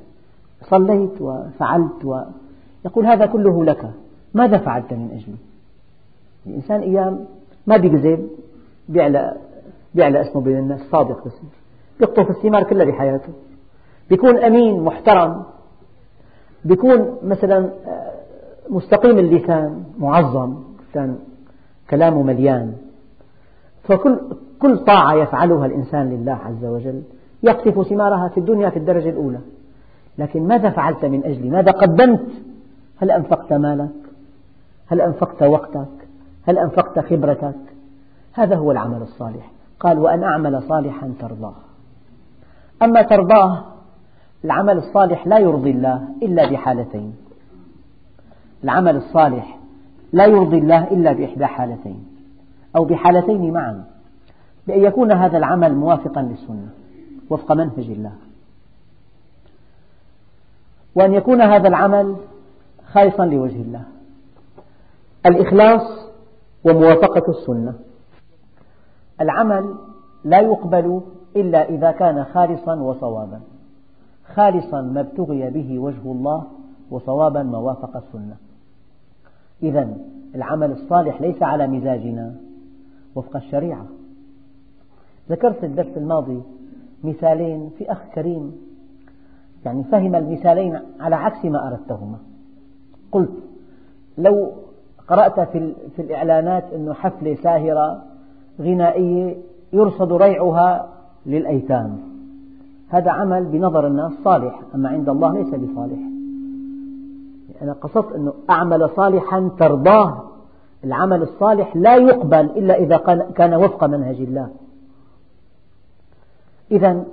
صليت 0.70 1.20
وفعلت 1.20 2.04
و 2.04 2.20
يقول 2.84 3.06
هذا 3.06 3.26
كله 3.26 3.64
لك 3.64 3.90
ماذا 4.34 4.58
فعلت 4.58 4.92
من 4.92 5.10
أجلي؟ 5.10 5.36
الإنسان 6.46 6.80
أيام 6.80 7.24
ما 7.66 7.76
بيكذب 7.76 8.28
بيعلى 8.88 9.36
بيعلى 9.94 10.20
اسمه 10.20 10.42
بين 10.42 10.58
الناس 10.58 10.80
صادق 10.80 11.28
بيقطف 12.00 12.30
الثمار 12.30 12.62
كلها 12.62 12.84
بحياته 12.84 13.32
بيكون 14.10 14.38
أمين 14.38 14.80
محترم 14.80 15.42
بيكون 16.64 17.18
مثلا 17.22 17.58
آه، 17.58 18.12
مستقيم 18.70 19.18
اللسان 19.18 19.84
معظم 19.98 20.54
كان 20.94 21.18
كلامه 21.90 22.22
مليان. 22.22 22.74
فكل 23.84 24.18
كل 24.60 24.78
طاعة 24.78 25.14
يفعلها 25.14 25.66
الإنسان 25.66 26.10
لله 26.10 26.38
عز 26.46 26.64
وجل 26.64 27.02
يقطف 27.42 27.88
ثمارها 27.88 28.28
في 28.28 28.40
الدنيا 28.40 28.70
في 28.70 28.78
الدرجة 28.78 29.10
الأولى. 29.10 29.40
لكن 30.18 30.48
ماذا 30.48 30.70
فعلت 30.70 31.04
من 31.04 31.24
أجلي؟ 31.24 31.50
ماذا 31.50 31.72
قدمت؟ 31.72 32.26
هل 32.96 33.10
أنفقت 33.10 33.52
مالك؟ 33.52 33.88
هل 34.86 35.00
أنفقت 35.00 35.42
وقتك؟ 35.42 35.88
هل 36.46 36.58
أنفقت 36.58 36.98
خبرتك؟ 36.98 37.54
هذا 38.32 38.56
هو 38.56 38.72
العمل 38.72 39.02
الصالح. 39.02 39.50
قال 39.80 39.98
وأن 39.98 40.22
أعمل 40.22 40.62
صالحا 40.62 41.12
ترضاه. 41.20 41.54
أما 42.82 43.02
ترضاه 43.02 43.64
العمل 44.44 44.78
الصالح 44.78 45.26
لا 45.26 45.38
يرضي 45.38 45.70
الله 45.70 46.08
إلا 46.22 46.50
بحالتين. 46.50 47.16
العمل 48.64 48.96
الصالح 48.96 49.58
لا 50.12 50.26
يرضي 50.26 50.58
الله 50.58 50.84
إلا 50.84 51.12
بإحدى 51.12 51.46
حالتين 51.46 52.04
أو 52.76 52.84
بحالتين 52.84 53.52
معا 53.52 53.84
بأن 54.66 54.84
يكون 54.84 55.12
هذا 55.12 55.38
العمل 55.38 55.74
موافقا 55.74 56.22
للسنة 56.22 56.68
وفق 57.30 57.52
منهج 57.52 57.90
الله. 57.90 58.12
وأن 60.94 61.14
يكون 61.14 61.42
هذا 61.42 61.68
العمل 61.68 62.16
خالصا 62.92 63.26
لوجه 63.26 63.62
الله. 63.62 63.82
الإخلاص 65.26 66.08
وموافقة 66.64 67.30
السنة. 67.30 67.74
العمل 69.20 69.74
لا 70.24 70.40
يقبل 70.40 71.00
إلا 71.36 71.68
إذا 71.68 71.90
كان 71.90 72.24
خالصا 72.24 72.74
وصوابا. 72.74 73.40
خالصا 74.34 74.82
ما 74.82 75.00
ابتغي 75.00 75.50
به 75.50 75.78
وجه 75.78 76.12
الله 76.12 76.44
وصوابا 76.90 77.42
ما 77.42 77.58
وافق 77.58 77.96
السنة. 77.96 78.36
إذا 79.62 79.96
العمل 80.34 80.72
الصالح 80.72 81.20
ليس 81.20 81.42
على 81.42 81.66
مزاجنا 81.66 82.34
وفق 83.14 83.36
الشريعة. 83.36 83.86
ذكرت 85.30 85.64
الدرس 85.64 85.96
الماضي 85.96 86.42
مثالين 87.04 87.70
في 87.78 87.92
أخ 87.92 87.98
كريم 88.14 88.52
يعني 89.64 89.84
فهم 89.84 90.14
المثالين 90.14 90.78
على 91.00 91.16
عكس 91.16 91.44
ما 91.44 91.68
أردتهما. 91.68 92.18
قلت 93.12 93.32
لو 94.18 94.52
قرأت 95.08 95.40
في 95.96 96.02
الإعلانات 96.02 96.72
أنه 96.72 96.94
حفلة 96.94 97.34
ساهرة 97.34 98.02
غنائية 98.60 99.36
يرصد 99.72 100.12
ريعها 100.12 100.88
للأيتام. 101.26 102.07
هذا 102.88 103.10
عمل 103.10 103.44
بنظر 103.44 103.86
الناس 103.86 104.12
صالح 104.24 104.60
أما 104.74 104.88
عند 104.88 105.08
الله 105.08 105.32
ليس 105.32 105.54
بصالح. 105.54 105.98
أنا 107.62 107.72
قصدت 107.72 108.12
أنه 108.12 108.32
أعمل 108.50 108.90
صالحا 108.96 109.50
ترضاه. 109.58 110.22
العمل 110.84 111.22
الصالح 111.22 111.76
لا 111.76 111.96
يقبل 111.96 112.40
إلا 112.40 112.74
إذا 112.74 112.96
كان 113.36 113.54
وفق 113.54 113.84
منهج 113.84 114.20
الله. 114.20 114.50
إذا 116.70 117.04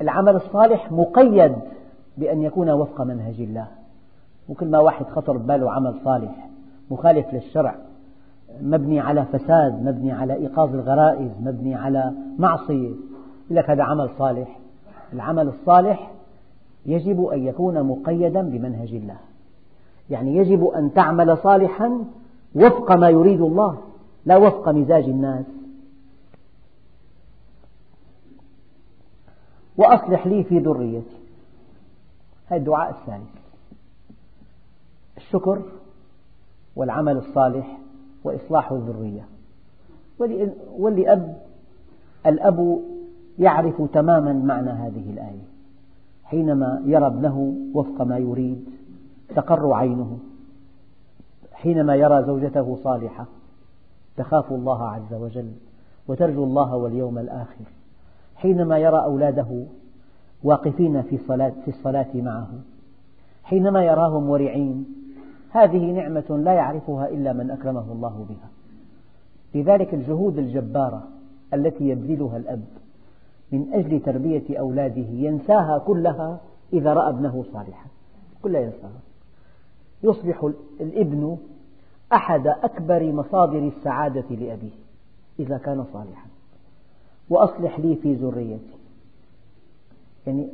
العمل 0.00 0.36
الصالح 0.36 0.92
مقيد 0.92 1.52
بأن 2.18 2.42
يكون 2.42 2.70
وفق 2.70 3.02
منهج 3.02 3.40
الله. 3.40 3.66
وكل 4.48 4.70
ما 4.70 4.78
واحد 4.78 5.06
خطر 5.06 5.36
بباله 5.36 5.70
عمل 5.70 5.94
صالح 6.04 6.48
مخالف 6.90 7.34
للشرع. 7.34 7.74
مبني 8.62 9.00
على 9.00 9.24
فساد 9.24 9.84
مبني 9.84 10.12
على 10.12 10.34
إيقاظ 10.34 10.74
الغرائز 10.74 11.30
مبني 11.40 11.74
على 11.74 12.12
معصية. 12.38 12.88
يقول 12.88 12.98
لك 13.50 13.70
هذا 13.70 13.82
عمل 13.82 14.10
صالح. 14.18 14.58
العمل 15.14 15.48
الصالح 15.48 16.10
يجب 16.86 17.24
أن 17.24 17.46
يكون 17.46 17.82
مقيدا 17.82 18.42
بمنهج 18.42 18.94
الله. 18.94 19.16
يعني 20.10 20.36
يجب 20.36 20.64
أن 20.64 20.94
تعمل 20.94 21.38
صالحا 21.38 22.04
وفق 22.54 22.92
ما 22.92 23.08
يريد 23.08 23.40
الله 23.40 23.78
لا 24.24 24.36
وفق 24.36 24.68
مزاج 24.68 25.04
الناس. 25.04 25.44
وأصلح 29.76 30.26
لي 30.26 30.44
في 30.44 30.58
ذريتي. 30.58 31.16
هذا 32.46 32.56
الدعاء 32.56 32.90
الثالث. 32.90 33.34
الشكر 35.16 35.62
والعمل 36.76 37.16
الصالح 37.16 37.78
وإصلاح 38.24 38.72
الذرية. 38.72 39.26
والأب 40.78 41.42
الأب 42.26 42.80
يعرف 43.38 43.82
تماما 43.82 44.32
معنى 44.32 44.70
هذه 44.70 45.10
الآية. 45.10 45.44
حينما 46.24 46.82
يرى 46.86 47.06
ابنه 47.06 47.56
وفق 47.74 48.02
ما 48.02 48.18
يريد 48.18 48.64
تقر 49.36 49.72
عينه. 49.72 50.18
حينما 51.52 51.94
يرى 51.94 52.24
زوجته 52.24 52.78
صالحة 52.84 53.26
تخاف 54.16 54.52
الله 54.52 54.88
عز 54.88 55.14
وجل 55.14 55.52
وترجو 56.08 56.44
الله 56.44 56.76
واليوم 56.76 57.18
الآخر. 57.18 57.64
حينما 58.36 58.78
يرى 58.78 59.04
أولاده 59.04 59.64
واقفين 60.42 61.02
في 61.02 61.16
الصلاة, 61.16 61.52
في 61.64 61.68
الصلاة 61.68 62.10
معه. 62.14 62.48
حينما 63.44 63.84
يراهم 63.84 64.30
ورعين 64.30 64.86
هذه 65.50 65.92
نعمة 65.92 66.42
لا 66.44 66.52
يعرفها 66.52 67.08
إلا 67.08 67.32
من 67.32 67.50
أكرمه 67.50 67.92
الله 67.92 68.26
بها. 68.28 68.48
لذلك 69.54 69.94
الجهود 69.94 70.38
الجبارة 70.38 71.02
التي 71.54 71.88
يبذلها 71.88 72.36
الأب 72.36 72.64
من 73.54 73.72
أجل 73.72 74.00
تربية 74.00 74.58
أولاده 74.58 75.06
ينساها 75.10 75.78
كلها 75.78 76.40
إذا 76.72 76.92
رأى 76.94 77.08
ابنه 77.08 77.44
صالحا. 77.52 77.86
كلها 78.42 78.60
ينساها. 78.60 79.00
يصبح 80.02 80.50
الابن 80.80 81.38
أحد 82.12 82.46
أكبر 82.46 83.12
مصادر 83.12 83.58
السعادة 83.58 84.24
لأبيه 84.30 84.70
إذا 85.38 85.58
كان 85.58 85.84
صالحا. 85.92 86.26
وأصلح 87.30 87.80
لي 87.80 87.96
في 87.96 88.14
ذريتي. 88.14 88.78
يعني 90.26 90.48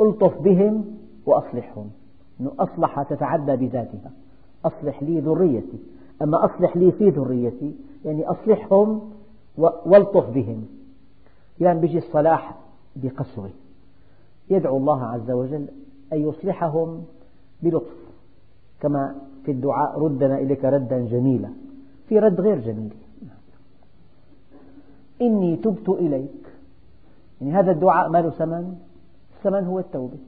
ألطف 0.00 0.40
بهم 0.40 0.84
وأصلحهم. 1.26 1.90
أنه 2.40 2.52
أصلح 2.58 3.02
تتعدى 3.02 3.56
بذاتها. 3.56 4.10
أصلح 4.64 5.02
لي 5.02 5.20
ذريتي. 5.20 5.78
أما 6.22 6.44
أصلح 6.44 6.76
لي 6.76 6.92
في 6.92 7.10
ذريتي 7.10 7.74
يعني 8.04 8.26
أصلحهم 8.26 9.10
وألطف 9.58 10.30
بهم. 10.30 10.66
يعني 11.60 11.80
بيجي 11.80 11.98
الصلاح 11.98 12.54
بقسوة 12.96 13.50
يدعو 14.50 14.76
الله 14.76 15.04
عز 15.04 15.30
وجل 15.30 15.66
أن 16.12 16.28
يصلحهم 16.28 17.04
بلطف 17.62 17.96
كما 18.80 19.14
في 19.44 19.50
الدعاء 19.50 19.98
ردنا 19.98 20.38
إليك 20.38 20.64
ردا 20.64 20.98
جميلا 20.98 21.50
في 22.08 22.18
رد 22.18 22.40
غير 22.40 22.58
جميل. 22.60 22.92
إني 25.22 25.56
تبت 25.56 25.88
إليك. 25.88 26.46
يعني 27.40 27.54
هذا 27.54 27.70
الدعاء 27.70 28.08
ما 28.08 28.18
له 28.18 28.30
ثمن؟ 28.30 28.76
الثمن 29.36 29.64
هو 29.64 29.78
التوبة. 29.78 30.18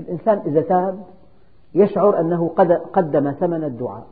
الإنسان 0.00 0.38
إذا 0.38 0.60
تاب 0.62 1.04
يشعر 1.74 2.20
أنه 2.20 2.48
قدم 2.92 3.32
ثمن 3.32 3.64
الدعاء. 3.64 4.06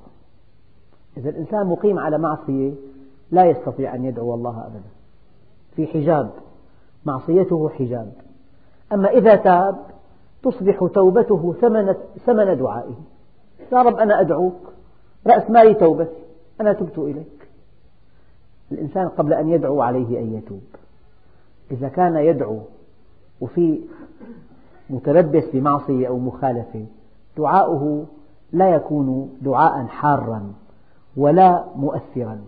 إذا 1.16 1.30
الإنسان 1.30 1.66
مقيم 1.66 1.98
على 1.98 2.18
معصية 2.18 2.72
لا 3.30 3.44
يستطيع 3.44 3.94
أن 3.94 4.04
يدعو 4.04 4.34
الله 4.34 4.66
أبدا. 4.66 5.03
في 5.76 5.86
حجاب 5.86 6.30
معصيته 7.04 7.68
حجاب. 7.68 8.12
أما 8.92 9.08
إذا 9.08 9.36
تاب 9.36 9.76
تصبح 10.42 10.86
توبته 10.94 11.54
ثمن, 11.60 11.94
ثمن 12.26 12.58
دعائه. 12.58 12.94
يا 13.72 13.82
رب 13.82 13.96
أنا 13.96 14.20
أدعوك 14.20 14.72
رأس 15.26 15.50
مالي 15.50 15.74
توبتي 15.74 16.24
أنا 16.60 16.72
تبت 16.72 16.98
إليك. 16.98 17.48
الإنسان 18.72 19.08
قبل 19.08 19.32
أن 19.32 19.48
يدعو 19.48 19.82
عليه 19.82 20.20
أن 20.20 20.34
يتوب. 20.34 20.62
إذا 21.70 21.88
كان 21.88 22.16
يدعو 22.16 22.58
وفي 23.40 23.80
متلبس 24.90 25.44
بمعصية 25.52 26.08
أو 26.08 26.18
مخالفة 26.18 26.86
دعاؤه 27.36 28.04
لا 28.52 28.74
يكون 28.74 29.38
دعاء 29.42 29.86
حارا 29.86 30.52
ولا 31.16 31.64
مؤثرا. 31.76 32.40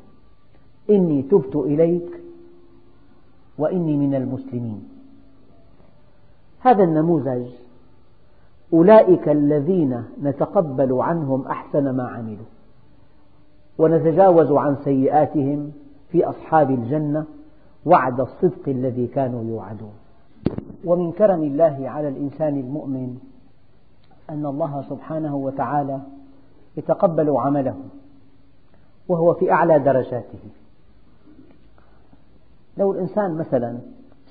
إني 0.91 1.23
تبت 1.23 1.57
إليك 1.57 2.21
وإني 3.59 3.97
من 3.97 4.15
المسلمين. 4.15 4.89
هذا 6.61 6.85
النموذج 6.85 7.47
أولئك 8.73 9.29
الذين 9.29 10.05
نتقبل 10.23 10.93
عنهم 10.93 11.47
أحسن 11.47 11.91
ما 11.91 12.09
عملوا 12.09 12.47
ونتجاوز 13.79 14.53
عن 14.53 14.77
سيئاتهم 14.85 15.73
في 16.13 16.25
أصحاب 16.25 16.71
الجنة 16.71 17.25
وعد 17.87 18.21
الصدق 18.21 18.69
الذي 18.69 19.07
كانوا 19.07 19.45
يوعدون. 19.45 19.95
ومن 20.85 21.13
كرم 21.13 21.43
الله 21.43 21.89
على 21.89 22.09
الإنسان 22.09 22.61
المؤمن 22.61 23.19
أن 24.31 24.47
الله 24.47 24.85
سبحانه 24.89 25.37
وتعالى 25.37 26.01
يتقبل 26.77 27.31
عمله 27.31 27.77
وهو 29.09 29.35
في 29.35 29.53
أعلى 29.53 29.79
درجاته. 29.79 30.39
لو 32.77 32.93
الإنسان 32.93 33.35
مثلا 33.35 33.79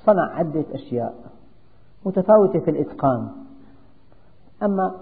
صنع 0.06 0.36
عدة 0.36 0.66
أشياء 0.74 1.16
متفاوتة 2.06 2.60
في 2.60 2.72
الإتقان 2.72 3.30
أما 4.64 4.96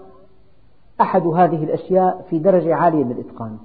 أحد 1.00 1.26
هذه 1.26 1.64
الأشياء 1.64 2.26
في 2.30 2.38
درجة 2.38 2.74
عالية 2.74 3.04
بالإتقان 3.04 3.58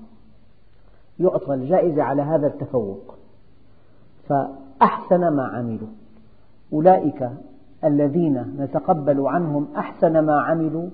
يعطى 1.19 1.53
الجائزة 1.53 2.03
على 2.03 2.21
هذا 2.21 2.47
التفوق. 2.47 3.15
فأحسن 4.29 5.27
ما 5.27 5.43
عملوا. 5.47 5.87
أولئك 6.73 7.29
الذين 7.83 8.55
نتقبل 8.59 9.27
عنهم 9.27 9.67
أحسن 9.75 10.19
ما 10.19 10.41
عملوا 10.41 10.89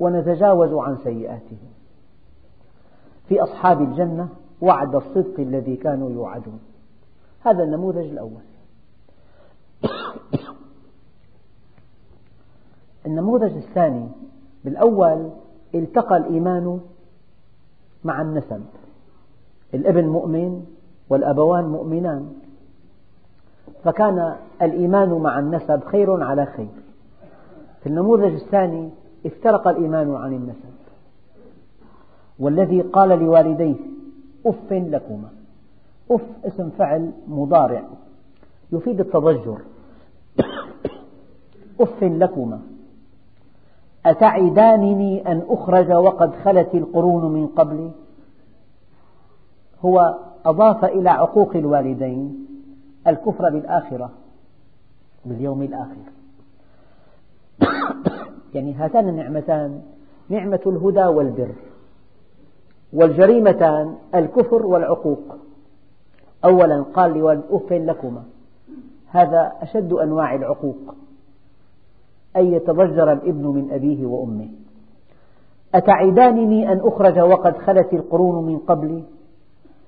ونتجاوز 0.00 0.72
عن 0.72 0.96
سيئاتهم. 1.04 1.68
في 3.28 3.42
أصحاب 3.42 3.82
الجنة 3.82 4.28
وعد 4.60 4.94
الصدق 4.94 5.40
الذي 5.40 5.76
كانوا 5.76 6.10
يوعدون. 6.10 6.60
هذا 7.40 7.64
النموذج 7.64 8.04
الأول. 8.04 8.42
النموذج 13.06 13.56
الثاني 13.56 14.08
بالأول 14.64 15.30
التقى 15.74 16.16
الإيمان 16.16 16.80
مع 18.04 18.22
النسب. 18.22 18.64
الإبن 19.74 20.06
مؤمن 20.06 20.66
والأبوان 21.08 21.64
مؤمنان. 21.64 22.32
فكان 23.84 24.36
الإيمان 24.62 25.08
مع 25.08 25.38
النسب 25.38 25.84
خير 25.84 26.22
على 26.22 26.46
خير. 26.46 26.68
في 27.82 27.88
النموذج 27.88 28.32
الثاني 28.32 28.90
افترق 29.26 29.68
الإيمان 29.68 30.14
عن 30.14 30.32
النسب. 30.32 30.74
والذي 32.38 32.80
قال 32.80 33.08
لوالديه 33.08 33.76
أف 34.46 34.72
لكما. 34.72 35.37
أف 36.10 36.20
اسم 36.44 36.70
فعل 36.70 37.10
مضارع. 37.28 37.82
يفيد 38.72 39.00
التضجر. 39.00 39.58
أف 41.80 42.02
لكما. 42.02 42.60
أتعدانني 44.06 45.32
أن 45.32 45.42
أخرج 45.48 45.92
وقد 45.92 46.34
خلت 46.44 46.74
القرون 46.74 47.32
من 47.32 47.46
قبلي؟ 47.46 47.90
هو 49.84 50.18
أضاف 50.46 50.84
إلى 50.84 51.10
عقوق 51.10 51.56
الوالدين. 51.56 52.46
الكفر 53.06 53.50
بالآخرة. 53.50 54.10
باليوم 55.24 55.62
الآخر. 55.62 55.96
يعني 58.54 58.74
هاتان 58.74 59.08
النعمتان. 59.08 59.82
نعمة 60.28 60.60
الهدى 60.66 61.04
والبر. 61.04 61.54
والجريمتان 62.92 63.96
الكفر 64.14 64.66
والعقوق. 64.66 65.47
أولا 66.44 66.82
قال 66.94 67.18
لوالد 67.18 67.42
أف 67.50 67.72
لكما. 67.72 68.22
هذا 69.08 69.52
أشد 69.60 69.92
أنواع 69.92 70.34
العقوق. 70.34 70.94
أن 72.36 72.52
يتضجر 72.52 73.12
الابن 73.12 73.46
من 73.46 73.70
أبيه 73.70 74.06
وأمه. 74.06 74.48
أتعدانني 75.74 76.72
أن 76.72 76.80
أخرج 76.84 77.18
وقد 77.18 77.56
خلت 77.56 77.92
القرون 77.92 78.46
من 78.46 78.58
قبلي؟ 78.58 79.02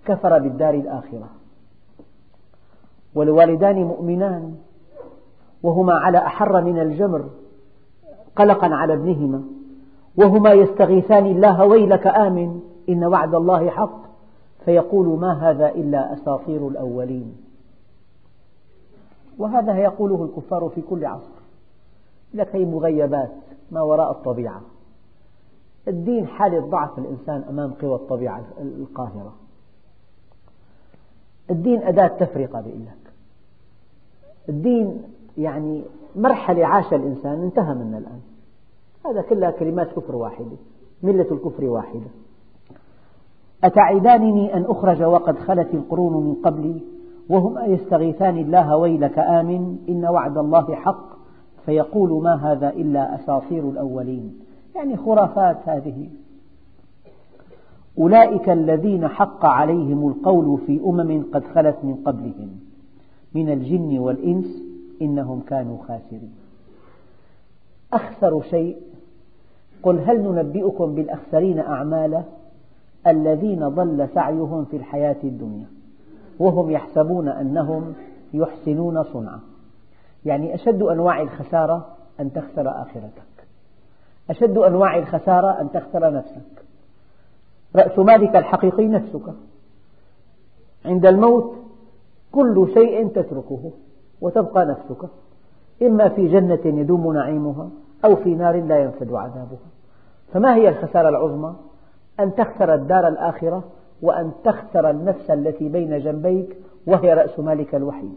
كفر 0.04 0.38
بالدار 0.38 0.74
الآخرة. 0.74 1.28
والوالدان 3.14 3.76
مؤمنان 3.76 4.54
وهما 5.62 5.92
على 5.92 6.18
أحر 6.18 6.62
من 6.62 6.80
الجمر 6.80 7.24
قلقا 8.36 8.74
على 8.74 8.94
ابنهما. 8.94 9.42
وهما 10.16 10.52
يستغيثان 10.52 11.26
الله 11.26 11.64
ويلك 11.64 12.06
آمن 12.06 12.60
إن 12.88 13.04
وعد 13.04 13.34
الله 13.34 13.70
حق. 13.70 14.09
فيقول 14.64 15.20
ما 15.20 15.50
هذا 15.50 15.68
إلا 15.68 16.14
أساطير 16.14 16.68
الأولين. 16.68 17.36
وهذا 19.38 19.78
يقوله 19.78 20.24
الكفار 20.24 20.68
في 20.74 20.80
كل 20.80 21.04
عصر. 21.04 21.40
لك 22.34 22.56
هي 22.56 22.64
مغيبات 22.64 23.32
ما 23.70 23.82
وراء 23.82 24.10
الطبيعة. 24.10 24.62
الدين 25.88 26.26
حالة 26.26 26.60
ضعف 26.60 26.98
الإنسان 26.98 27.44
أمام 27.48 27.72
قوى 27.72 27.94
الطبيعة 27.94 28.44
القاهرة. 28.60 29.32
الدين 31.50 31.82
أداة 31.82 32.06
تفرقة 32.06 32.60
بيقول 32.60 32.80
لك 32.80 33.12
الدين 34.48 35.02
يعني 35.38 35.82
مرحلة 36.16 36.66
عاش 36.66 36.92
الإنسان 36.92 37.42
انتهى 37.42 37.74
منها 37.74 37.98
الآن. 37.98 38.20
هذا 39.06 39.22
كلها 39.22 39.50
كلمات 39.50 39.92
كفر 39.92 40.16
واحدة 40.16 40.56
ملة 41.02 41.26
الكفر 41.32 41.64
واحدة. 41.64 42.06
أتعدانني 43.64 44.54
أن 44.54 44.64
أخرج 44.68 45.02
وقد 45.02 45.38
خلت 45.38 45.74
القرون 45.74 46.26
من 46.26 46.34
قبلي 46.34 46.80
وهما 47.28 47.64
يستغيثان 47.66 48.38
الله 48.38 48.76
ويلك 48.76 49.18
آمن 49.18 49.78
إن 49.88 50.04
وعد 50.04 50.38
الله 50.38 50.74
حق 50.74 51.10
فيقول 51.66 52.22
ما 52.22 52.34
هذا 52.34 52.68
إلا 52.70 53.14
أساطير 53.14 53.68
الأولين 53.68 54.38
يعني 54.74 54.96
خرافات 54.96 55.56
هذه 55.68 56.08
أولئك 57.98 58.48
الذين 58.50 59.08
حق 59.08 59.44
عليهم 59.46 60.08
القول 60.08 60.58
في 60.66 60.80
أمم 60.84 61.24
قد 61.32 61.44
خلت 61.44 61.76
من 61.82 61.94
قبلهم 61.94 62.48
من 63.34 63.52
الجن 63.52 63.98
والإنس 63.98 64.62
إنهم 65.02 65.40
كانوا 65.40 65.76
خاسرين 65.88 66.34
أخسر 67.92 68.42
شيء 68.42 68.76
قل 69.82 69.98
هل 69.98 70.22
ننبئكم 70.22 70.94
بالأخسرين 70.94 71.58
أعمالا 71.58 72.22
الذين 73.06 73.68
ضل 73.68 74.08
سعيهم 74.14 74.64
في 74.64 74.76
الحياة 74.76 75.16
الدنيا 75.24 75.66
وهم 76.38 76.70
يحسبون 76.70 77.28
أنهم 77.28 77.94
يحسنون 78.34 79.02
صنعا. 79.02 79.40
يعني 80.24 80.54
أشد 80.54 80.82
أنواع 80.82 81.22
الخسارة 81.22 81.86
أن 82.20 82.32
تخسر 82.32 82.68
آخرتك. 82.68 83.46
أشد 84.30 84.58
أنواع 84.58 84.98
الخسارة 84.98 85.60
أن 85.60 85.72
تخسر 85.72 86.12
نفسك. 86.12 86.64
رأس 87.76 87.98
مالك 87.98 88.36
الحقيقي 88.36 88.86
نفسك. 88.86 89.34
عند 90.84 91.06
الموت 91.06 91.54
كل 92.32 92.70
شيء 92.74 93.08
تتركه 93.08 93.70
وتبقى 94.20 94.66
نفسك. 94.66 95.08
إما 95.82 96.08
في 96.08 96.28
جنة 96.28 96.60
يدوم 96.80 97.12
نعيمها 97.12 97.68
أو 98.04 98.16
في 98.16 98.34
نار 98.34 98.62
لا 98.62 98.78
ينفد 98.78 99.12
عذابها. 99.12 99.70
فما 100.32 100.54
هي 100.54 100.68
الخسارة 100.68 101.08
العظمى؟ 101.08 101.54
أن 102.22 102.34
تخسر 102.34 102.74
الدار 102.74 103.08
الآخرة 103.08 103.64
وأن 104.02 104.32
تخسر 104.44 104.90
النفس 104.90 105.30
التي 105.30 105.68
بين 105.68 105.98
جنبيك 105.98 106.56
وهي 106.86 107.14
رأس 107.14 107.38
مالك 107.38 107.74
الوحيد. 107.74 108.16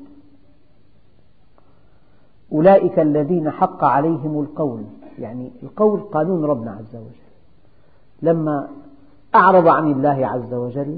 أولئك 2.51 2.99
الذين 2.99 3.51
حق 3.51 3.83
عليهم 3.83 4.41
القول 4.41 4.83
يعني 5.19 5.51
القول 5.63 5.99
قانون 5.99 6.45
ربنا 6.45 6.71
عز 6.71 6.95
وجل. 6.95 7.23
لما 8.21 8.67
أعرض 9.35 9.67
عن 9.67 9.91
الله 9.91 10.27
عز 10.27 10.53
وجل 10.53 10.97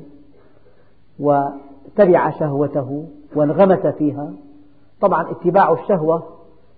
وتبع 1.19 2.29
شهوته 2.29 3.07
وانغمس 3.35 3.87
فيها 3.87 4.33
طبعا 5.01 5.31
اتباع 5.31 5.73
الشهوة 5.73 6.23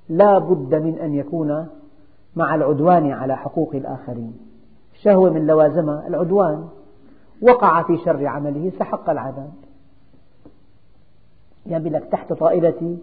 لا 0.09 0.37
بد 0.37 0.75
من 0.75 0.99
أن 0.99 1.13
يكون 1.13 1.67
مع 2.35 2.55
العدوان 2.55 3.11
على 3.11 3.37
حقوق 3.37 3.75
الآخرين. 3.75 4.46
الشهوة 4.97 5.29
من 5.29 5.47
لوازمها 5.47 6.07
العدوان. 6.07 6.67
وقع 7.41 7.83
في 7.83 7.97
شر 7.97 8.25
عمله 8.25 8.67
استحق 8.67 9.09
العذاب. 9.09 9.53
يعني 11.65 11.89
لك 11.89 12.03
تحت 12.11 12.33
طائلة 12.33 12.97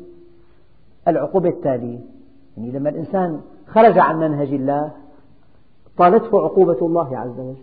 العقوبة 1.09 1.49
التالية. 1.49 1.99
يعني 2.57 2.71
لما 2.71 2.89
الإنسان 2.89 3.41
خرج 3.67 3.99
عن 3.99 4.19
منهج 4.19 4.53
الله 4.53 4.93
طالته 5.97 6.45
عقوبة 6.45 6.87
الله 6.87 7.19
عز 7.19 7.41
وجل. 7.41 7.57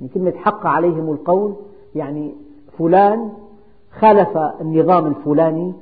يعني 0.00 0.12
كلمة 0.14 0.32
حق 0.36 0.66
عليهم 0.66 1.12
القول 1.12 1.54
يعني 1.94 2.34
فلان 2.78 3.32
خالف 3.90 4.36
النظام 4.60 5.06
الفلاني 5.06 5.72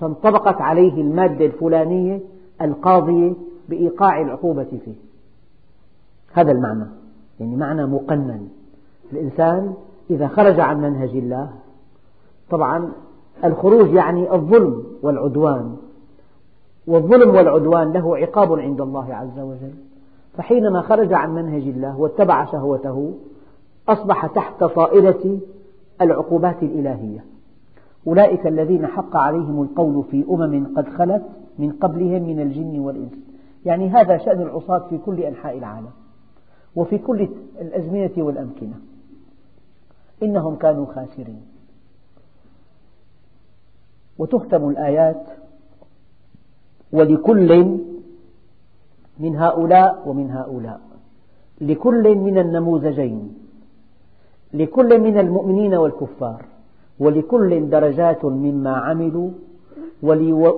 فانطبقت 0.00 0.60
عليه 0.60 1.00
المادة 1.00 1.46
الفلانية 1.46 2.20
القاضية 2.62 3.32
بإيقاع 3.68 4.20
العقوبة 4.20 4.64
فيه. 4.84 4.94
هذا 6.32 6.52
المعنى. 6.52 7.05
يعني 7.40 7.56
معنى 7.56 7.86
مقنن. 7.86 8.48
الإنسان 9.12 9.74
إذا 10.10 10.28
خرج 10.28 10.60
عن 10.60 10.80
منهج 10.80 11.10
الله 11.10 11.50
طبعا 12.50 12.92
الخروج 13.44 13.92
يعني 13.92 14.32
الظلم 14.32 14.84
والعدوان. 15.02 15.76
والظلم 16.86 17.34
والعدوان 17.34 17.92
له 17.92 18.16
عقاب 18.16 18.58
عند 18.58 18.80
الله 18.80 19.14
عز 19.14 19.38
وجل. 19.38 19.74
فحينما 20.36 20.80
خرج 20.80 21.12
عن 21.12 21.34
منهج 21.34 21.62
الله 21.62 22.00
واتبع 22.00 22.44
شهوته 22.44 23.12
أصبح 23.88 24.26
تحت 24.26 24.64
طائلة 24.64 25.38
العقوبات 26.00 26.62
الإلهية. 26.62 27.24
أولئك 28.06 28.46
الذين 28.46 28.86
حق 28.86 29.16
عليهم 29.16 29.62
القول 29.62 30.04
في 30.10 30.24
أمم 30.30 30.66
قد 30.76 30.88
خلت 30.88 31.22
من 31.58 31.72
قبلهم 31.72 32.22
من 32.22 32.40
الجن 32.40 32.78
والإنس. 32.78 33.12
يعني 33.64 33.88
هذا 33.88 34.18
شأن 34.18 34.42
العصاة 34.42 34.78
في 34.78 34.98
كل 34.98 35.20
أنحاء 35.20 35.58
العالم. 35.58 35.90
وفي 36.76 36.98
كل 36.98 37.28
الأزمنة 37.60 38.10
والأمكنة. 38.16 38.74
إنهم 40.22 40.56
كانوا 40.56 40.86
خاسرين. 40.86 41.42
وتختم 44.18 44.68
الآيات 44.68 45.24
ولكل 46.92 47.78
من 49.18 49.36
هؤلاء 49.36 50.08
ومن 50.08 50.30
هؤلاء. 50.30 50.80
لكل 51.60 52.14
من 52.14 52.38
النموذجين. 52.38 53.34
لكل 54.54 55.00
من 55.00 55.18
المؤمنين 55.18 55.74
والكفار. 55.74 56.44
ولكل 56.98 57.70
درجات 57.70 58.24
مما 58.24 58.76
عملوا 58.76 59.30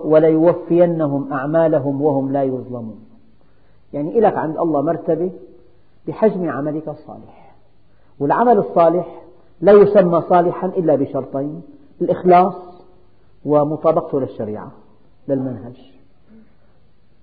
وليوفينهم 0.05 1.33
أعمالهم 1.33 2.03
وهم 2.03 2.33
لا 2.33 2.43
يظلمون. 2.43 3.01
يعني 3.93 4.21
لك 4.21 4.37
عند 4.37 4.59
الله 4.59 4.83
مرتبة 4.83 5.31
بحجم 6.09 6.51
عملك 6.51 6.89
الصالح. 6.89 7.55
والعمل 8.21 8.59
الصالح 8.59 9.23
لا 9.61 9.73
يسمى 9.73 10.23
صالحا 10.29 10.67
إلا 10.67 10.95
بشرطين 10.95 11.63
الإخلاص 12.01 12.55
ومطابقته 13.45 14.21
للشريعة 14.21 14.73
للمنهج. 15.29 15.93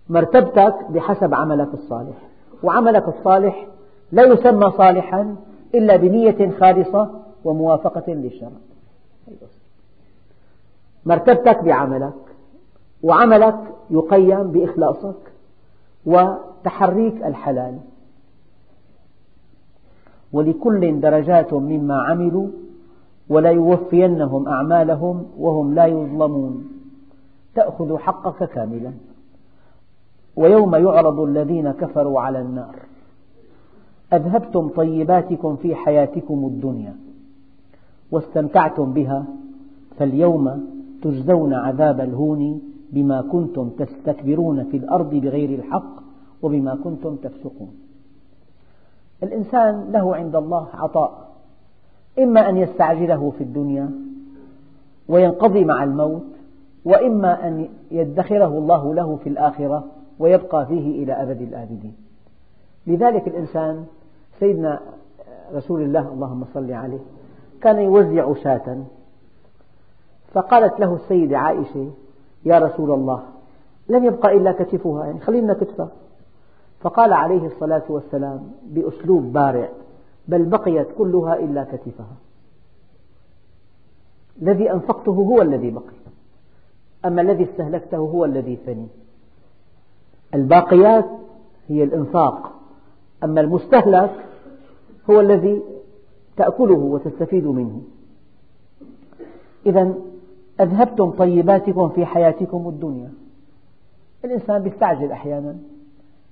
مرتبتك 0.10 0.76
بحسب 0.90 1.34
عملك 1.34 1.74
الصالح. 1.74 2.18
وعملك 2.64 3.08
الصالح 3.08 3.68
لا 4.12 4.24
يسمى 4.24 4.72
صالحا 4.72 5.36
إلا 5.76 5.96
بنية 5.96 6.52
خالصة 6.60 7.10
وموافقة 7.46 8.14
للشرع. 8.14 8.50
مرتبتك 11.06 11.64
بعملك 11.64 12.14
وعملك 13.04 13.60
يقيم 13.90 14.52
بإخلاصك 14.52 15.32
وتحريك 16.06 17.26
الحلال. 17.26 17.80
ولكل 20.36 21.00
درجات 21.00 21.54
مما 21.54 21.98
عملوا 22.02 22.48
وليوفينهم 23.30 24.48
أعمالهم 24.48 25.26
وهم 25.40 25.74
لا 25.74 25.86
يظلمون. 25.86 26.54
تأخذ 27.56 27.98
حقك 27.98 28.50
كاملا. 28.50 28.92
ويوم 30.36 30.76
يعرض 30.76 31.20
الذين 31.20 31.72
كفروا 31.72 32.22
على 32.22 32.42
النار. 32.42 32.76
أذهبتم 34.14 34.68
طيباتكم 34.68 35.56
في 35.56 35.76
حياتكم 35.76 36.46
الدنيا 36.46 36.96
واستمتعتم 38.12 38.94
بها. 38.94 39.26
فاليوم 39.98 40.46
تجزون 41.02 41.54
عذاب 41.54 42.02
الهون 42.02 42.62
بما 42.94 43.22
كنتم 43.22 43.70
تستكبرون 43.70 44.64
في 44.64 44.78
الأرض 44.78 45.16
بغير 45.16 45.50
الحق 45.60 45.94
وبما 46.42 46.76
كنتم 46.84 47.16
تفسقون. 47.16 47.85
الإنسان 49.24 49.92
له 49.92 50.16
عند 50.16 50.36
الله 50.36 50.68
عطاء. 50.74 51.28
إما 52.20 52.50
أن 52.50 52.58
يستعجله 52.58 53.34
في 53.38 53.44
الدنيا 53.44 53.92
وينقضي 55.10 55.66
مع 55.66 55.84
الموت 55.84 56.26
وإما 56.86 57.48
أن 57.48 57.70
يدخره 57.92 58.46
الله 58.58 58.94
له 58.94 59.16
في 59.24 59.30
الآخرة 59.30 59.84
ويبقى 60.20 60.66
فيه 60.66 61.04
إلى 61.04 61.14
أبد 61.14 61.42
الآبدين. 61.42 61.96
لذلك 62.88 63.28
الإنسان 63.28 63.86
سيدنا 64.40 64.80
رسول 65.54 65.82
الله 65.82 66.08
اللهم 66.14 66.46
صل 66.54 66.72
عليه 66.72 67.00
كان 67.62 67.80
يوزع 67.80 68.34
شاة. 68.44 68.78
فقالت 70.34 70.80
له 70.80 70.96
السيدة 70.96 71.38
عائشة 71.38 71.90
يا 72.46 72.60
رسول 72.60 72.92
الله 72.92 73.24
لم 73.90 74.06
يبقى 74.06 74.38
إلا 74.38 74.52
كتفها 74.52 75.06
يعني 75.06 75.20
خلينا 75.20 75.54
كتفها 75.54 75.90
فقال 76.80 77.14
عليه 77.14 77.48
الصلاة 77.48 77.84
والسلام 77.90 78.52
بأسلوب 78.64 79.34
بارع 79.34 79.70
بل 80.28 80.44
بقيت 80.44 80.88
كلها 80.98 81.36
إلا 81.36 81.64
كتفها. 81.64 82.16
الذي 84.42 84.72
أنفقته 84.72 85.12
هو 85.12 85.42
الذي 85.42 85.70
بقي. 85.70 85.96
أما 87.06 87.22
الذي 87.22 87.44
استهلكته 87.44 87.98
هو 87.98 88.26
الذي 88.26 88.56
فني. 88.66 88.88
الباقيات 90.34 91.06
هي 91.68 91.84
الإنفاق. 91.84 92.52
أما 93.24 93.42
المستهلك 93.42 94.26
هو 95.10 95.20
الذي 95.20 95.62
تأكله 96.38 96.78
وتستفيد 96.78 97.46
منه. 97.46 97.82
إذا 99.66 99.94
أذهبتم 100.60 101.12
طيباتكم 101.12 101.90
في 101.90 102.06
حياتكم 102.06 102.68
الدنيا. 102.68 103.12
الإنسان 104.26 104.68
يستعجل 104.68 105.12
أحيانا. 105.12 105.58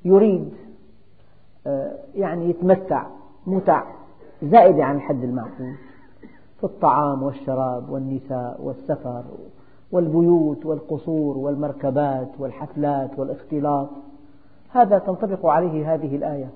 يريد 0.05 0.49
آه، 1.67 1.91
يعني 2.15 2.49
يتمتع 2.49 3.05
متع 3.47 3.83
زائدة 4.43 4.83
عن 4.83 4.95
الحد 4.95 5.23
المعقول 5.23 5.73
في 6.57 6.63
الطعام 6.63 7.23
والشراب 7.23 7.89
والنساء 7.89 8.59
والسفر 8.63 9.23
والبيوت 9.91 10.65
والقصور 10.65 11.37
والمركبات 11.37 12.27
والحفلات 12.39 13.19
والاختلاط. 13.19 13.89
هذا 14.69 14.99
تنطبق 14.99 15.45
عليه 15.45 15.93
هذه 15.93 16.15
الآية. 16.15 16.49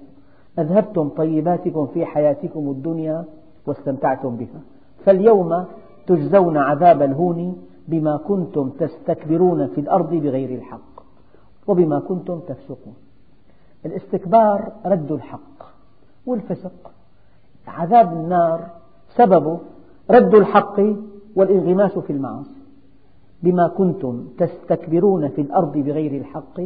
أذهبتم 0.60 1.10
طيباتكم 1.10 1.88
في 1.88 2.06
حياتكم 2.06 2.60
الدنيا 2.70 3.26
واستمتعتم 3.66 4.36
بها. 4.36 4.62
فاليوم 5.06 5.66
تجزون 6.08 6.58
عذاب 6.58 7.02
الهون 7.02 7.58
بما 7.88 8.18
كنتم 8.18 8.70
تستكبرون 8.70 9.68
في 9.68 9.82
الأرض 9.82 10.10
بغير 10.10 10.58
الحق 10.58 11.04
وبما 11.68 12.00
كنتم 12.00 12.40
تفسقون. 12.40 12.94
الاستكبار 13.88 14.72
رد 14.86 15.12
الحق 15.12 15.64
والفسق. 16.26 16.92
عذاب 17.68 18.14
النار 18.14 18.68
سببه 19.16 19.60
رد 20.10 20.36
الحق 20.36 20.80
والانغماس 21.36 22.00
في 22.00 22.14
المعاصي. 22.14 22.62
بما 23.44 23.68
كنتم 23.68 24.28
تستكبرون 24.38 25.30
في 25.30 25.42
الأرض 25.42 25.78
بغير 25.78 26.22
الحق 26.22 26.62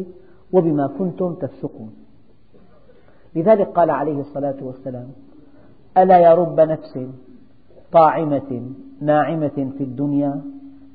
وبما 0.54 0.88
كنتم 0.88 1.34
تفسقون. 1.34 1.94
لذلك 3.36 3.68
قال 3.68 3.90
عليه 3.90 4.20
الصلاة 4.22 4.56
والسلام 4.62 5.08
ألا 5.98 6.18
يا 6.18 6.34
رب 6.34 6.60
نفس 6.60 7.00
طاعمة 7.92 8.72
ناعمة 9.02 9.72
في 9.78 9.84
الدنيا 9.84 10.42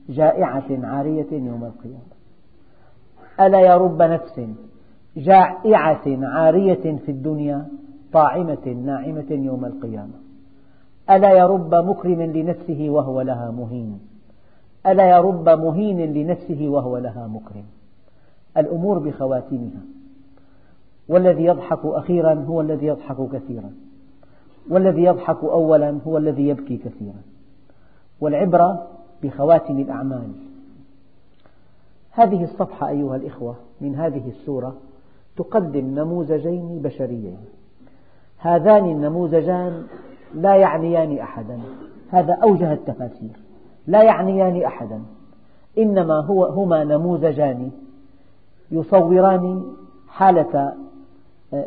جائعة 0.09 0.65
عارية 0.71 1.33
يوم 1.33 1.65
القيامة. 1.65 2.17
ألا 3.41 3.61
يا 3.61 3.77
رب 3.77 4.03
نفس 4.03 4.41
جائعة 5.17 6.03
عارية 6.07 6.97
في 6.97 7.09
الدنيا 7.09 7.67
طاعمة 8.13 8.83
ناعمة 8.85 9.27
يوم 9.31 9.65
القيامة. 9.65 10.15
ألا 11.11 11.31
يا 11.31 11.47
رب 11.47 11.75
مكرم 11.75 12.23
لنفسه 12.23 12.87
وهو 12.91 13.21
لها 13.21 13.51
مهين؟ 13.51 14.01
ألا 14.87 15.07
يا 15.07 15.21
رب 15.21 15.49
مهين 15.49 16.13
لنفسه 16.15 16.69
وهو 16.69 16.99
لها 16.99 17.27
مكرم؟ 17.27 17.65
الأمور 18.57 18.99
بخواتمها 18.99 19.81
والذي 21.09 21.45
يضحك 21.45 21.79
أخيرا 21.85 22.35
هو 22.35 22.61
الذي 22.61 22.87
يضحك 22.87 23.17
كثيرا. 23.33 23.71
والذي 24.71 25.05
يضحك 25.05 25.45
أولا 25.45 25.99
هو 26.07 26.19
الذي 26.19 26.49
يبكي 26.49 26.77
كثيرا. 26.77 27.23
والعبرة 28.21 28.87
بخواتم 29.23 29.79
الأعمال. 29.79 30.33
هذه 32.11 32.45
الصفحة 32.45 32.89
أيها 32.89 33.17
الإخوة 33.17 33.57
من 33.81 33.95
هذه 33.95 34.29
السورة 34.29 34.77
تقدم 35.37 35.99
نموذجين 35.99 36.81
بشريين. 36.83 37.39
هذان 38.39 38.85
النموذجان 38.85 39.87
لا 40.35 40.57
يعنيان 40.57 41.19
أحدا. 41.19 41.59
هذا 42.11 42.35
أوجه 42.35 42.73
التفاسير. 42.73 43.37
لا 43.87 44.03
يعنيان 44.03 44.63
أحدا. 44.63 45.03
إنما 45.79 46.21
هو 46.21 46.45
هما 46.45 46.85
نموذجان 46.85 47.71
يصوران 48.71 49.65
حالة 50.09 50.73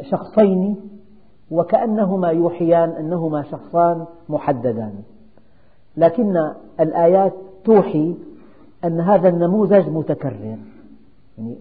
شخصين 0.01 0.75
وكأنهما 1.51 2.27
يوحيان 2.27 2.89
أنهما 2.89 3.43
شخصان 3.43 4.05
محددان. 4.29 4.93
لكن 5.97 6.51
الآيات 6.79 7.33
توحي 7.65 8.15
أن 8.85 8.99
هذا 9.01 9.29
النموذج 9.29 9.89
متكرر. 9.89 10.57
يعني 11.37 11.57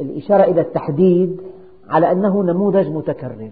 الإشارة 0.00 0.42
إلى 0.42 0.60
التحديد 0.60 1.40
على 1.88 2.12
أنه 2.12 2.42
نموذج 2.42 2.88
متكرر. 2.88 3.50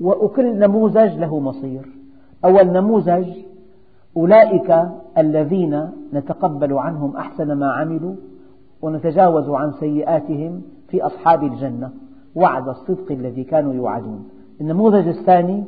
وكل 0.00 0.58
نموذج 0.58 1.18
له 1.18 1.40
مصير. 1.40 1.88
أول 2.44 2.66
نموذج 2.66 3.28
أولئك 4.16 4.78
الذين 5.18 5.90
نتقبل 6.12 6.72
عنهم 6.72 7.16
أحسن 7.16 7.52
ما 7.52 7.72
عملوا 7.72 8.14
ونتجاوز 8.82 9.48
عن 9.48 9.72
سيئاتهم 9.72 10.62
في 10.88 11.02
أصحاب 11.02 11.42
الجنة. 11.42 11.90
وعد 12.34 12.68
الصدق 12.68 13.12
الذي 13.12 13.44
كانوا 13.44 13.74
يوعدون. 13.74 14.28
النموذج 14.60 15.08
الثاني 15.08 15.64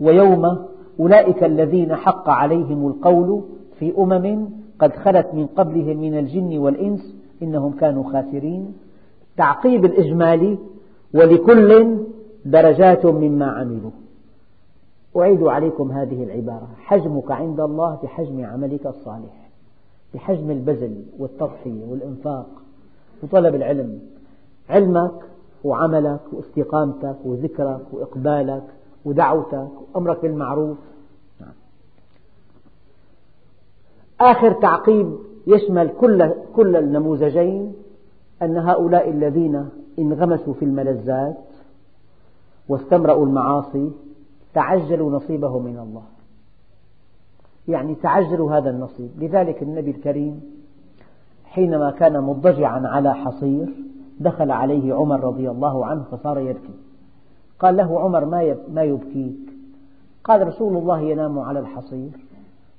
ويوم 0.00 0.58
أولئك 1.00 1.44
الذين 1.44 1.94
حق 1.94 2.28
عليهم 2.28 2.86
القول 2.86 3.42
في 3.78 3.98
أمم 3.98 4.48
قد 4.78 4.92
خلت 4.92 5.26
من 5.34 5.46
قبلهم 5.46 5.96
من 5.96 6.18
الجن 6.18 6.58
والإنس 6.58 7.17
إنهم 7.42 7.72
كانوا 7.72 8.12
خاسرين. 8.12 8.74
تعقيب 9.36 9.84
الإجمالي 9.84 10.58
ولكل 11.14 11.98
درجات 12.44 13.06
مما 13.06 13.46
عملوا. 13.46 13.90
أعيد 15.16 15.42
عليكم 15.42 15.92
هذه 15.92 16.22
العبارة. 16.24 16.68
حجمك 16.78 17.30
عند 17.30 17.60
الله 17.60 17.98
بحجم 18.02 18.44
عملك 18.44 18.86
الصالح. 18.86 19.48
بحجم 20.14 20.50
البذل 20.50 21.04
والتضحية 21.18 21.84
والإنفاق 21.84 22.46
وطلب 23.22 23.54
العلم. 23.54 24.00
علمك 24.70 25.20
وعملك 25.64 26.20
واستقامتك 26.32 27.16
وذكرك 27.24 27.80
وإقبالك 27.92 28.64
ودعوتك 29.04 29.68
وأمرك 29.94 30.22
بالمعروف. 30.22 30.78
نعم. 31.40 31.52
آخر 34.20 34.52
تعقيب 34.52 35.18
يشمل 35.48 35.88
كل, 36.00 36.30
كل 36.56 36.76
النموذجين 36.76 37.72
أن 38.42 38.56
هؤلاء 38.56 39.10
الذين 39.10 39.68
انغمسوا 39.98 40.54
في 40.54 40.64
الملذات 40.64 41.38
واستمرأوا 42.68 43.26
المعاصي 43.26 43.90
تعجلوا 44.54 45.10
نصيبهم 45.12 45.64
من 45.64 45.78
الله. 45.78 46.02
يعني 47.68 47.94
تعجلوا 47.94 48.56
هذا 48.56 48.70
النصيب. 48.70 49.10
لذلك 49.18 49.62
النبي 49.62 49.90
الكريم 49.90 50.40
حينما 51.44 51.90
كان 51.90 52.20
مضجعا 52.20 52.88
على 52.88 53.14
حصير 53.14 53.68
دخل 54.20 54.50
عليه 54.50 54.94
عمر 54.94 55.24
رضي 55.24 55.50
الله 55.50 55.86
عنه 55.86 56.02
فصار 56.10 56.38
يبكي. 56.38 56.74
قال 57.58 57.76
له 57.76 58.00
عمر 58.00 58.24
ما 58.74 58.82
يبكيك؟ 58.82 59.50
قال 60.24 60.46
رسول 60.46 60.76
الله 60.76 61.00
ينام 61.00 61.38
على 61.38 61.58
الحصير 61.58 62.10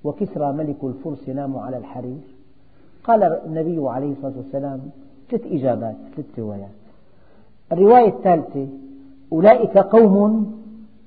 وكسرى 0.03 0.53
ملك 0.53 0.83
الفرس 0.83 1.27
ينام 1.27 1.57
على 1.57 1.77
الحرير. 1.77 2.38
قال 3.09 3.23
النبي 3.23 3.89
عليه 3.89 4.11
الصلاة 4.11 4.33
والسلام 4.37 4.79
ثلاث 5.29 5.45
إجابات 5.45 5.95
ثلاث 6.15 6.39
روايات. 6.39 6.69
الرواية 7.71 8.09
الثالثة 8.09 8.67
أولئك 9.31 9.77
قوم 9.77 10.53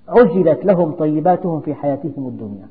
عجلت 0.09 0.65
لهم 0.65 0.93
طيباتهم 0.93 1.61
في 1.61 1.75
حياتهم 1.75 2.29
الدنيا. 2.29 2.69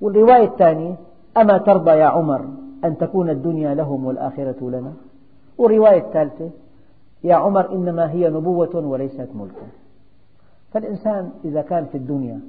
والرواية 0.00 0.44
الثانية 0.44 0.94
أما 1.36 1.58
ترضى 1.58 1.90
يا 1.90 2.06
عمر 2.06 2.44
أن 2.84 2.98
تكون 2.98 3.30
الدنيا 3.30 3.74
لهم 3.74 4.04
والآخرة 4.04 4.70
لنا؟ 4.70 4.92
والرواية 5.58 6.00
الثالثة 6.06 6.50
يا 7.24 7.34
عمر 7.34 7.72
إنما 7.72 8.10
هي 8.10 8.30
نبوة 8.30 8.76
وليست 8.76 9.28
ملكا. 9.34 9.66
فالإنسان 10.72 11.30
إذا 11.44 11.62
كان 11.62 11.86
في 11.86 11.98
الدنيا 11.98 12.40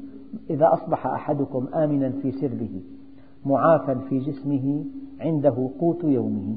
إذا 0.49 0.73
أصبح 0.73 1.07
أحدكم 1.07 1.67
آمنا 1.73 2.09
في 2.21 2.31
سربه 2.31 2.81
معافى 3.45 3.95
في 4.09 4.19
جسمه 4.19 4.85
عنده 5.19 5.69
قوت 5.79 6.03
يومه 6.03 6.55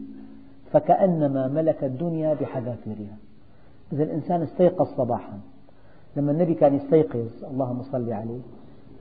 فكأنما 0.72 1.48
ملك 1.48 1.84
الدنيا 1.84 2.34
بحذافيرها. 2.34 3.16
إذا 3.92 4.02
الإنسان 4.02 4.42
استيقظ 4.42 4.86
صباحا. 4.96 5.38
لما 6.16 6.32
النبي 6.32 6.54
كان 6.54 6.74
يستيقظ 6.74 7.44
اللهم 7.50 7.82
صل 7.82 8.12
عليه 8.12 8.40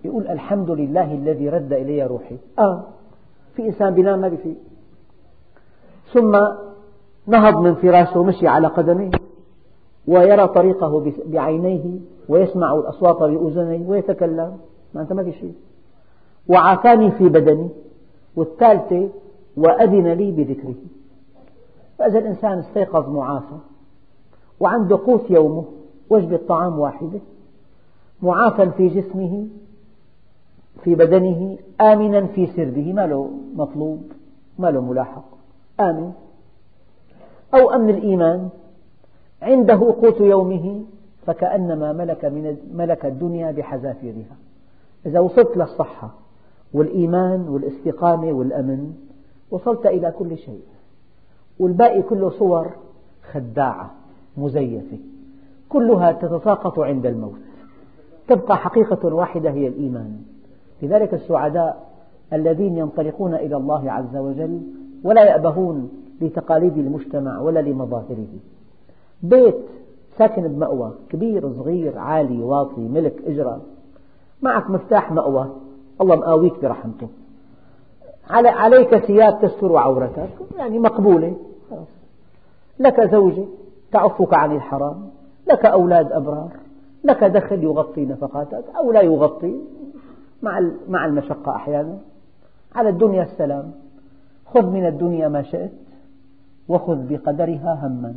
يقول 0.05 0.27
الحمد 0.27 0.71
لله 0.71 1.13
الذي 1.13 1.49
رد 1.49 1.73
إلي 1.73 2.03
روحي. 2.03 2.37
آه 2.59 2.83
في 3.55 3.67
إنسان 3.67 3.93
بينام 3.93 4.21
ما 4.21 4.27
بيفيق 4.27 4.55
ثم 6.13 6.39
نهض 7.27 7.57
من 7.57 7.75
فراشه 7.75 8.19
ومشي 8.19 8.47
على 8.47 8.67
قدميه 8.67 9.11
ويرى 10.07 10.47
طريقه 10.47 11.13
بعينيه 11.25 11.99
ويسمع 12.29 12.75
الأصوات 12.75 13.17
بأذنيه 13.17 13.87
ويتكلم. 13.87 14.57
ما 14.93 15.01
أنت 15.01 15.13
ما 15.13 15.23
في 15.23 15.31
شيء. 15.31 15.53
وعافاني 16.47 17.11
في 17.11 17.29
بدني 17.29 17.69
والثالثة 18.35 19.09
وأذن 19.57 20.07
لي 20.07 20.31
بذكره. 20.31 20.75
فإذا 21.99 22.19
الإنسان 22.19 22.59
استيقظ 22.59 23.09
معافى 23.09 23.57
وعنده 24.59 24.97
قوت 24.97 25.29
يومه 25.29 25.65
وجبة 26.09 26.39
طعام 26.47 26.79
واحدة 26.79 27.19
معافى 28.21 28.71
في 28.71 28.87
جسمه 28.87 29.47
في 30.83 30.95
بدنه 30.95 31.57
آمنا 31.81 32.25
في 32.25 32.47
سربه 32.47 32.93
ما 32.93 33.07
له 33.07 33.31
مطلوب 33.55 34.11
ما 34.59 34.71
له 34.71 34.81
ملاحق. 34.81 35.23
آمن. 35.79 36.11
أو 37.53 37.71
أمن 37.71 37.89
الإيمان 37.89 38.49
عنده 39.41 39.95
قوت 40.01 40.21
يومه 40.21 40.83
فكأنما 41.25 41.93
ملك, 41.93 42.25
من 42.25 42.57
ملك 42.73 43.05
الدنيا 43.05 43.51
بحذافيرها. 43.51 44.35
إذا 45.05 45.19
وصلت 45.19 45.57
للصحة 45.57 46.20
والإيمان 46.73 47.47
والاستقامة 47.49 48.31
والأمن. 48.31 48.93
وصلت 49.51 49.85
إلى 49.85 50.11
كل 50.11 50.37
شيء. 50.37 50.61
والباقي 51.59 52.01
كله 52.01 52.29
صور 52.29 52.71
خداعة 53.31 53.91
مزيفة. 54.37 54.97
كلها 55.69 56.11
تتساقط 56.11 56.79
عند 56.79 57.05
الموت. 57.05 57.39
تبقى 58.27 58.57
حقيقة 58.57 59.15
واحدة 59.15 59.51
هي 59.51 59.67
الإيمان. 59.67 60.21
لذلك 60.81 61.13
السعداء 61.13 61.91
الذين 62.33 62.77
ينطلقون 62.77 63.33
إلى 63.33 63.55
الله 63.55 63.91
عز 63.91 64.15
وجل 64.15 64.61
ولا 65.03 65.23
يأبهون 65.23 65.91
لتقاليد 66.21 66.77
المجتمع 66.77 67.39
ولا 67.39 67.59
لمظاهره. 67.59 68.27
بيت 69.23 69.55
ساكن 70.17 70.47
بمأوى 70.47 70.93
كبير 71.09 71.53
صغير 71.53 71.97
عالي 71.97 72.43
واطي 72.43 72.81
ملك 72.81 73.21
إجرة. 73.25 73.61
معك 74.41 74.69
مفتاح 74.69 75.11
مأوى. 75.11 75.49
الله 76.01 76.15
مقاويك 76.15 76.61
برحمته. 76.61 77.07
عليك 78.29 78.97
ثياب 78.97 79.41
تستر 79.41 79.77
عورتك 79.77 80.29
يعني 80.57 80.79
مقبولة. 80.79 81.35
لك 82.79 83.11
زوجة 83.11 83.45
تعفك 83.91 84.33
عن 84.33 84.55
الحرام 84.55 85.09
لك 85.47 85.65
أولاد 85.65 86.11
أبرار 86.11 86.49
لك 87.03 87.23
دخل 87.23 87.63
يغطي 87.63 88.05
نفقاتك 88.05 88.63
أو 88.77 88.91
لا 88.91 89.01
يغطي 89.01 89.55
مع 90.87 91.05
المشقة 91.05 91.55
أحيانا. 91.55 91.97
على 92.75 92.89
الدنيا 92.89 93.23
السلام 93.23 93.71
خذ 94.45 94.65
من 94.65 94.85
الدنيا 94.85 95.27
ما 95.27 95.41
شئت 95.41 95.71
وخذ 96.69 96.97
بقدرها 97.09 97.79
هما. 97.83 98.13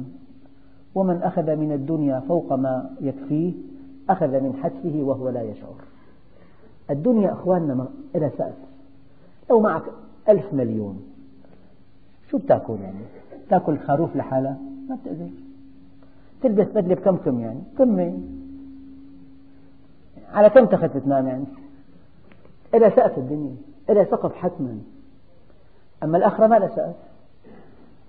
ومن 0.95 1.22
أخذ 1.22 1.57
من 1.57 1.72
الدنيا 1.72 2.20
فوق 2.28 2.53
ما 2.53 2.91
يكفيه 3.01 3.53
أخذ 4.11 4.41
من 4.41 4.59
حتفه 4.62 5.03
وهو 5.03 5.28
لا 5.28 5.43
يشعر. 5.43 5.93
الدنيا 6.91 7.32
أخواننا 7.32 7.89
إلى 8.14 8.30
سقف. 8.39 8.55
لو 9.51 9.61
معك 9.61 9.82
ألف 10.28 10.55
مليون 10.55 11.03
شو 12.30 12.39
بتأكل 12.39 12.76
يعني؟ 12.82 13.05
تأكل 13.49 13.78
خروف 13.78 14.16
لحالها؟ 14.16 14.59
ما 14.89 14.97
بتقدر. 14.97 15.28
تلبس 16.43 16.66
بدلة 16.66 16.95
بكم 16.95 17.16
كم 17.16 17.41
يعني؟ 17.41 17.61
كمة 17.78 18.18
على 20.32 20.51
كم 20.51 20.64
تخت 20.64 20.97
تنام 20.97 21.26
يعني؟ 21.26 21.45
إلى 22.74 22.91
سقف 22.91 23.18
الدنيا 23.18 23.57
إلى 23.91 24.05
سقف 24.05 24.35
حتما. 24.35 24.78
أما 26.03 26.18
الآخرة 26.18 26.47
ما 26.47 26.57
لها 26.59 26.68
سقف. 26.68 26.95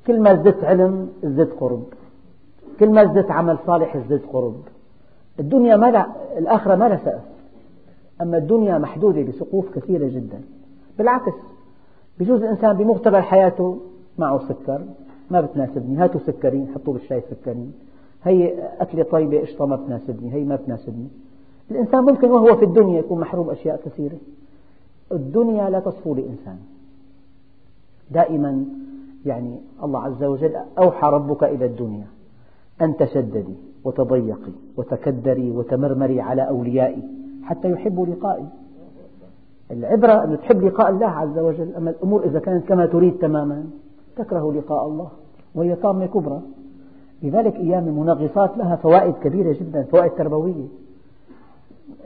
كل 0.07 0.21
ما 0.21 0.31
ازددت 0.33 0.63
علم 0.63 1.09
ازددت 1.23 1.59
قرب. 1.59 1.85
كل 2.79 2.89
ما 2.89 3.01
ازددت 3.01 3.31
عمل 3.31 3.57
صالح 3.67 3.95
ازددت 3.95 4.25
قرب. 4.33 4.61
الدنيا 5.39 5.77
ما 5.77 5.91
لا 5.91 6.05
الآخرة 6.37 6.75
ما 6.75 6.89
لها 6.89 6.97
سقف. 7.05 7.34
أما 8.21 8.37
الدنيا 8.37 8.77
محدودة 8.77 9.21
بسقوف 9.21 9.79
كثيرة 9.79 10.07
جدا. 10.07 10.41
بالعكس 10.97 11.33
بجوز 12.19 12.43
الإنسان 12.43 12.77
بمقتبل 12.77 13.21
حياته 13.21 13.77
معه 14.17 14.39
سكر 14.39 14.81
ما 15.31 15.41
بتناسبني 15.41 15.97
هاتوا 15.97 16.19
سكرين 16.19 16.67
حطوا 16.75 16.93
بالشاي 16.93 17.21
سكرين. 17.21 17.73
هي 18.23 18.53
أكلة 18.79 19.03
طيبة 19.03 19.39
قشطة 19.39 19.65
ما 19.65 19.75
بتناسبني 19.75 20.33
هي 20.33 20.43
ما 20.43 20.55
بتناسبني. 20.55 21.07
الإنسان 21.71 22.03
ممكن 22.03 22.31
وهو 22.31 22.55
في 22.55 22.65
الدنيا 22.65 22.99
يكون 22.99 23.19
محروم 23.19 23.49
أشياء 23.49 23.81
كثيرة. 23.85 24.17
الدنيا 25.11 25.69
لا 25.69 25.79
تصفو 25.79 26.15
لإنسان. 26.15 26.57
دائما 28.11 28.65
يعني 29.25 29.59
الله 29.83 29.99
عز 29.99 30.23
وجل 30.23 30.55
أوحى 30.77 31.07
ربك 31.07 31.43
إلى 31.43 31.65
الدنيا 31.65 32.07
أن 32.81 32.97
تشددي 32.97 33.55
وتضيقي 33.83 34.51
وتكدري 34.77 35.51
وتمرمري 35.51 36.21
على 36.21 36.47
أوليائي. 36.47 37.03
حتى 37.45 37.71
يحبوا 37.71 38.05
لقائي. 38.05 38.45
العبرة 39.71 40.23
أن 40.23 40.37
تحب 40.39 40.63
لقاء 40.63 40.89
الله 40.89 41.07
عز 41.07 41.39
وجل 41.39 41.75
أما 41.77 41.89
الأمور 41.89 42.23
إذا 42.25 42.39
كانت 42.39 42.67
كما 42.67 42.85
تريد 42.85 43.17
تماما 43.17 43.63
تكره 44.15 44.53
لقاء 44.53 44.85
الله 44.85 45.07
وهي 45.55 45.75
طامة 45.75 46.05
كبرى. 46.05 46.41
لذلك 47.23 47.55
أيام 47.55 47.87
المنغصات 47.87 48.57
لها 48.57 48.75
فوائد 48.75 49.13
كبيرة 49.13 49.53
جدا 49.53 49.83
فوائد 49.83 50.11
تربوية. 50.11 50.67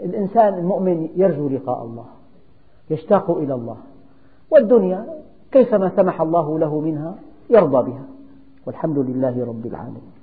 الإنسان 0.01 0.53
المؤمن 0.53 1.09
يرجو 1.15 1.49
لقاء 1.49 1.83
الله 1.83 2.05
يشتاق 2.89 3.31
إلى 3.31 3.53
الله. 3.53 3.77
والدنيا 4.51 5.05
كيفما 5.51 5.91
سمح 5.95 6.21
الله 6.21 6.59
له 6.59 6.79
منها 6.79 7.15
يرضى 7.49 7.91
بها. 7.91 8.03
والحمد 8.65 8.97
لله 8.97 9.45
رب 9.45 9.65
العالمين. 9.65 10.18